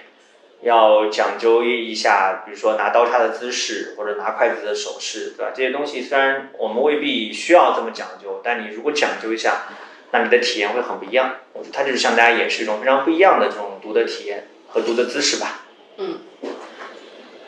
[0.62, 5.52] 要讲究一下，比如说拿刀叉的姿势或者拿筷子的手势，对吧？
[5.54, 9.64] 这些东西虽然我们未必需要这么讲究，但你如果讲究一下，
[10.10, 11.36] 那你的体验会很不一样。
[11.52, 15.66] 我觉得它就是向大家演示一种非常不一样的这种读的体验和读的姿势吧。
[15.98, 16.18] 嗯。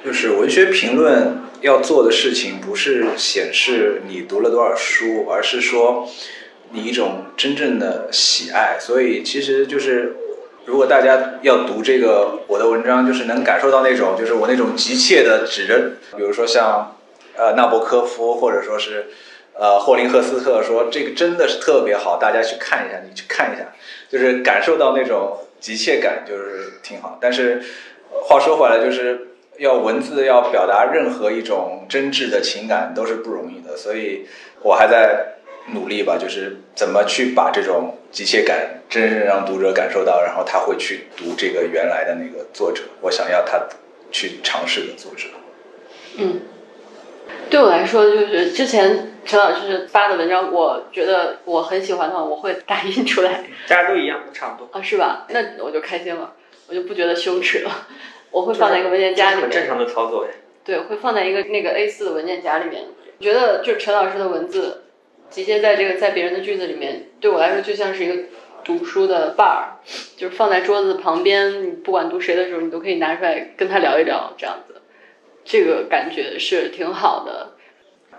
[0.04, 6.08] 就是文学评论要做的事情，不是显示你读了多少书，而是说
[6.72, 8.76] 你一种真正的喜爱。
[8.80, 10.16] 所以，其实就是
[10.66, 16.96] 如果大家要读这个我的文章，就是能感受到那种，就是我那种急切的指着，比如说像
[17.36, 19.06] 呃纳博科夫，或者说是
[19.54, 23.66] 呃霍林赫斯特说这个真的是特别好，大家去看一下，你去看一下，
[24.08, 27.18] 就是感受到那种急切感，就是挺好。
[27.20, 27.62] 但是
[28.10, 29.26] 话说回来，就是。
[29.58, 34.26] 要文字要表达任何一种真挚的情感都是不容易的，所以
[34.62, 35.34] 我还在
[35.68, 43.68] 努力吧，就是怎么去把这种急切感真正让读者感受到，然后他会去读这个原来的那个作者，我想要他
[44.10, 45.28] 去尝试的作者。
[46.18, 46.40] 嗯，
[47.48, 53.44] 对我来说，就是之前陈老师发的文章，我觉得我很喜欢的话，我会打印出来。
[53.68, 55.26] 大家都一样，差不多啊，是吧？
[55.28, 56.34] 那我就开心了，
[56.68, 57.86] 我就不觉得羞耻了。
[58.32, 59.42] 我会放在一个文件夹里面。
[59.42, 60.26] 很正常的操作
[60.64, 62.84] 对，会放在一个那个 A4 的文件夹里面。
[63.20, 64.84] 觉得就陈老师的文字，
[65.30, 68.24] 集结在这个在别人的句子里面，对我来说就像是一个
[68.64, 69.78] 读书的伴儿，
[70.16, 74.82] 就是放在桌子旁边，你不管读谁的时候，你都可以拿出来跟他聊一聊，这样子，
[75.44, 77.52] 这个感觉是挺好的。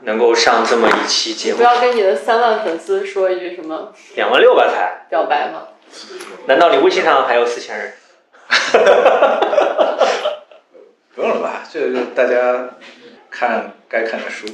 [0.03, 3.93] 能够上这么一期节目，不要跟你的三万粉丝说一句什么？
[4.16, 5.68] 两万六吧才表白吗？
[6.47, 7.93] 难道你微信上还有四千人？
[11.14, 12.70] 不用了吧，这个就大家
[13.30, 14.47] 看该看的书，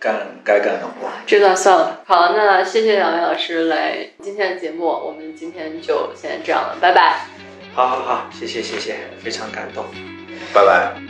[0.00, 1.08] 干该干的活。
[1.26, 2.00] 这段算了。
[2.06, 7.26] 好，那谢谢两位老师来今天的节目，我们今天就先这样了，拜拜。
[7.74, 9.84] 好好好，谢谢谢谢，非常感动，
[10.52, 11.09] 拜拜。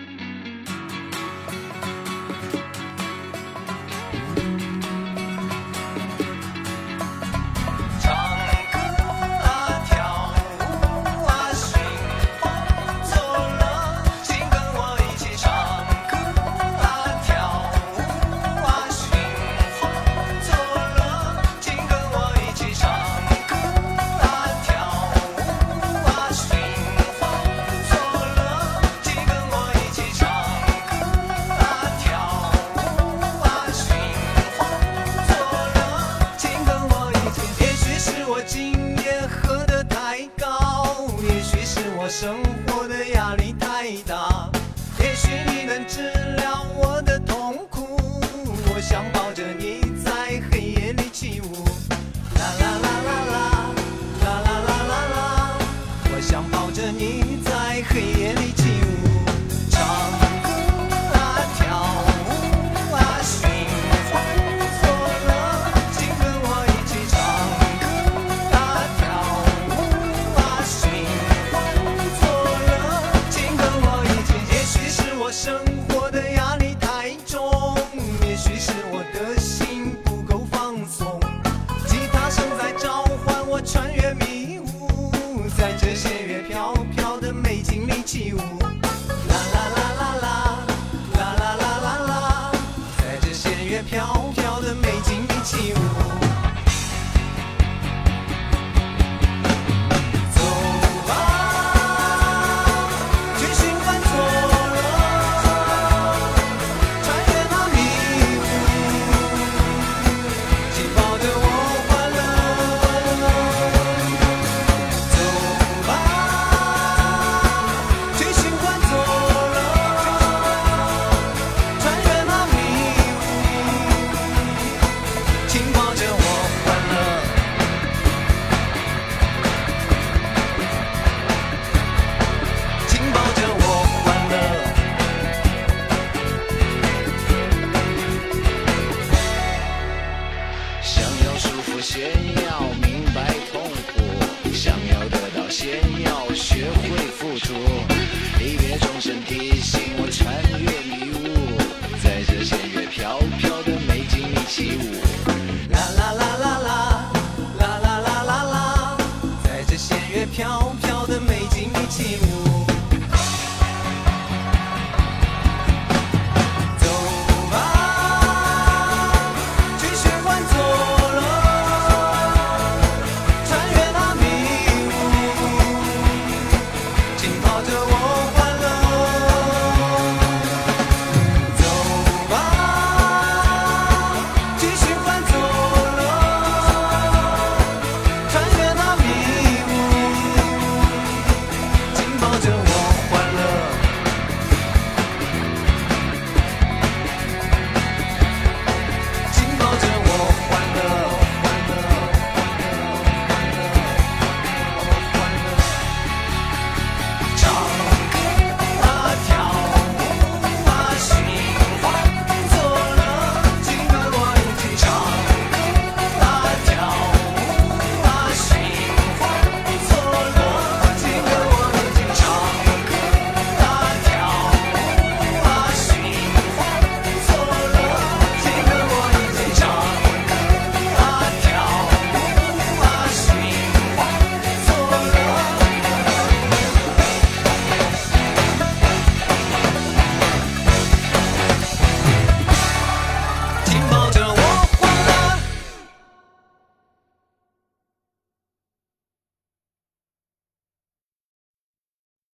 [145.63, 146.20] 得